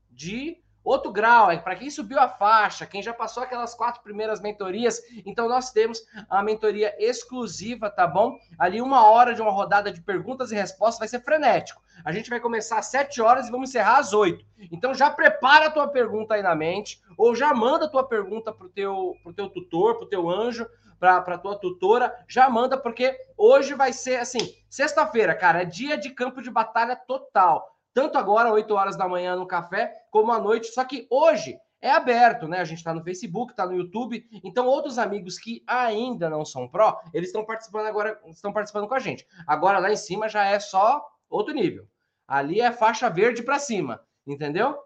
[0.09, 4.41] de outro grau, é para quem subiu a faixa, quem já passou aquelas quatro primeiras
[4.41, 5.01] mentorias.
[5.25, 8.37] Então nós temos a mentoria exclusiva, tá bom?
[8.57, 11.81] Ali uma hora de uma rodada de perguntas e respostas vai ser frenético.
[12.03, 14.45] A gente vai começar às sete horas e vamos encerrar às oito.
[14.71, 18.51] Então já prepara a tua pergunta aí na mente ou já manda a tua pergunta
[18.51, 20.67] pro teu pro teu tutor, pro teu anjo,
[21.01, 26.11] para tua tutora, já manda, porque hoje vai ser assim, sexta-feira, cara, é dia de
[26.11, 27.70] campo de batalha total.
[27.93, 30.67] Tanto agora, 8 horas da manhã no café, como à noite.
[30.67, 32.59] Só que hoje é aberto, né?
[32.59, 34.25] A gente está no Facebook, está no YouTube.
[34.43, 38.93] Então, outros amigos que ainda não são pró, eles estão participando agora, estão participando com
[38.95, 39.25] a gente.
[39.47, 41.87] Agora lá em cima já é só outro nível.
[42.27, 44.77] Ali é faixa verde para cima, entendeu?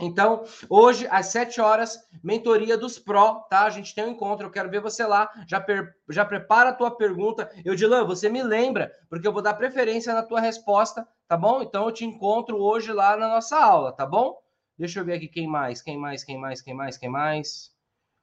[0.00, 3.64] Então, hoje, às 7 horas, mentoria dos pró, tá?
[3.64, 5.28] A gente tem um encontro, eu quero ver você lá.
[5.48, 5.92] Já, per...
[6.08, 7.50] já prepara a tua pergunta.
[7.64, 11.62] Eu, Dilan, você me lembra, porque eu vou dar preferência na tua resposta, tá bom?
[11.62, 14.40] Então, eu te encontro hoje lá na nossa aula, tá bom?
[14.78, 17.70] Deixa eu ver aqui quem mais, quem mais, quem mais, quem mais, quem mais.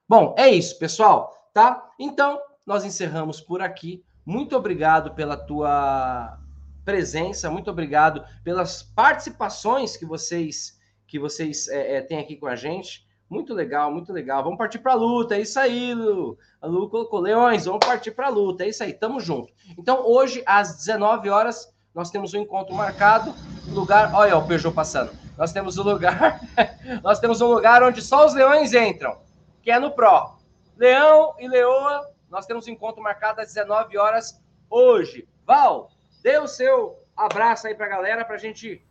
[0.08, 1.88] Bom, é isso, pessoal, tá?
[1.98, 4.04] Então, nós encerramos por aqui.
[4.24, 6.38] Muito obrigado pela tua
[6.84, 10.76] presença, muito obrigado pelas participações que vocês
[11.06, 13.06] que vocês é, é, têm aqui com a gente.
[13.30, 14.42] Muito legal, muito legal.
[14.42, 16.36] Vamos partir para a luta, é isso aí, Lu.
[16.60, 19.52] A Lu colocou Leões, vamos partir para a luta, é isso aí, tamo junto.
[19.78, 23.34] Então, hoje, às 19 horas, nós temos um encontro marcado.
[23.68, 25.10] Lugar, olha o Peugeot passando.
[25.36, 26.40] Nós temos um lugar,
[27.02, 29.18] nós temos um lugar onde só os leões entram,
[29.62, 30.36] que é no Pro.
[30.76, 34.38] Leão e Leoa, nós temos um encontro marcado às 19 horas
[34.68, 35.26] hoje.
[35.46, 35.90] Val,
[36.22, 38.84] dê o seu abraço aí para a galera para a gente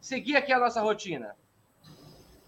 [0.00, 1.36] seguir aqui a nossa rotina.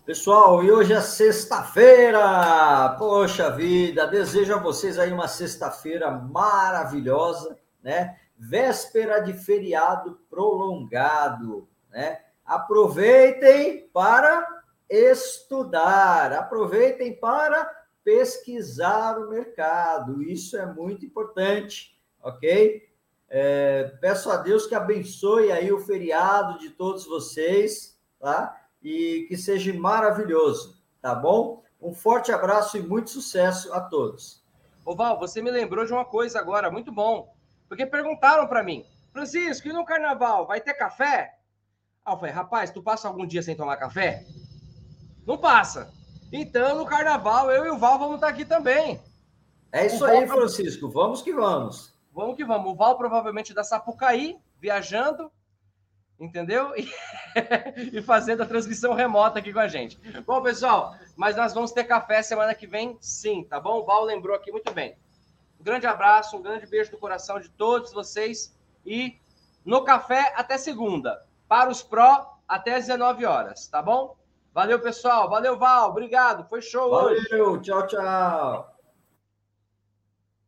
[0.04, 2.96] Pessoal, e hoje é sexta-feira.
[2.98, 8.19] Poxa vida, desejo a vocês aí uma sexta-feira maravilhosa, né?
[8.40, 12.20] Véspera de feriado prolongado, né?
[12.44, 14.46] Aproveitem para
[14.88, 17.70] estudar, aproveitem para
[18.02, 20.22] pesquisar o mercado.
[20.22, 22.88] Isso é muito importante, ok?
[23.28, 28.60] É, peço a Deus que abençoe aí o feriado de todos vocês, tá?
[28.82, 31.62] e que seja maravilhoso, tá bom?
[31.80, 34.42] Um forte abraço e muito sucesso a todos.
[34.84, 37.34] Ô Val, você me lembrou de uma coisa agora, muito bom.
[37.70, 41.36] Porque perguntaram para mim, Francisco, e no carnaval vai ter café?
[42.04, 44.26] Ah, eu falei, rapaz, tu passa algum dia sem tomar café?
[45.24, 45.88] Não passa.
[46.32, 49.00] Então, no carnaval, eu e o Val vamos estar aqui também.
[49.70, 50.90] É isso aí, Francisco.
[50.90, 51.94] Vamos que vamos.
[52.12, 52.72] Vamos que vamos.
[52.72, 55.30] O Val provavelmente da Sapucaí, viajando,
[56.18, 56.72] entendeu?
[57.76, 59.96] E, e fazendo a transmissão remota aqui com a gente.
[60.26, 63.78] Bom, pessoal, mas nós vamos ter café semana que vem, sim, tá bom?
[63.78, 64.96] O Val lembrou aqui muito bem.
[65.60, 69.20] Um grande abraço, um grande beijo do coração de todos vocês e
[69.64, 71.22] no café até segunda.
[71.46, 74.16] Para os pró, até às 19 horas, tá bom?
[74.54, 75.28] Valeu, pessoal.
[75.28, 75.90] Valeu, Val.
[75.90, 76.48] Obrigado.
[76.48, 77.52] Foi show Valeu.
[77.52, 77.62] Hoje.
[77.62, 78.79] Tchau, tchau.